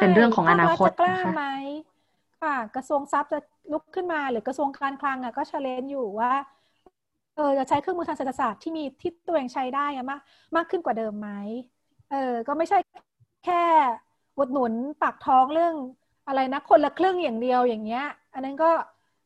[0.00, 1.44] เป็นเรื่องของอนาคตนะคะไหม
[2.42, 3.38] ค่ะกระทรวงทรัพย์จะ
[3.72, 6.32] ลุกขึ้นมาหรือกระทรวงการคลังอะก็เชลเลนอยู่ว่า
[7.36, 10.20] เออจะใช้เครื่องมือทางเศรษฐศาสตร์ที่มีที่ตัวเองใช้ได้มาก
[10.56, 11.30] มากขึ้นกว่าเดิมไหม
[12.10, 12.78] เออก็ไม่ใช่
[13.44, 13.62] แค่
[14.38, 15.74] อุดหนุนปากท้องเรื่อง
[16.26, 18.70] อะไรนะคนละครึ่งอย่างเดียวอย่างเงี้ย อันนั้นก็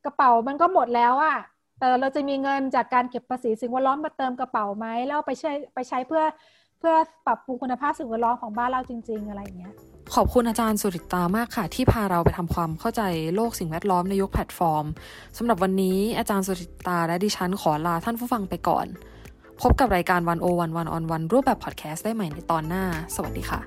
[0.05, 1.37] กระเป๋ามันก็หมดแล้วอะ
[1.81, 6.23] เออเราจะมีเงินจากการเก็บภาษีสิ่งแวดล้อมมาเติมกระเป๋าไหมแล้วไปใช้ไปใช้เพื่อ
[6.79, 6.95] เพื่อ
[7.27, 9.75] ปรับปรุงคุณภาพสิ่งแวดล้อมของบ้านเราจริง ๆ อะไรอย่างเงี้ย
[10.15, 13.03] ขอบคุณอาจารย์สุริตามากค่ะ ที่พาเราไปทำความเข้าใจ
[13.35, 14.85] โลกสิ่งแวดล้อมในยุคแพลตฟอร์ม
[15.37, 18.87] สำหรับวันนี้อาจารย์สุริตาและดิฉันขอลาท่านผู้ฟังไปก่อน
[19.63, 22.85] พบกับรายการ One O One One-on-One รูปแบบพอดแคสต์ได้ใหม่ในตอนหน้า
[23.15, 23.61] สวัสดีค่ะ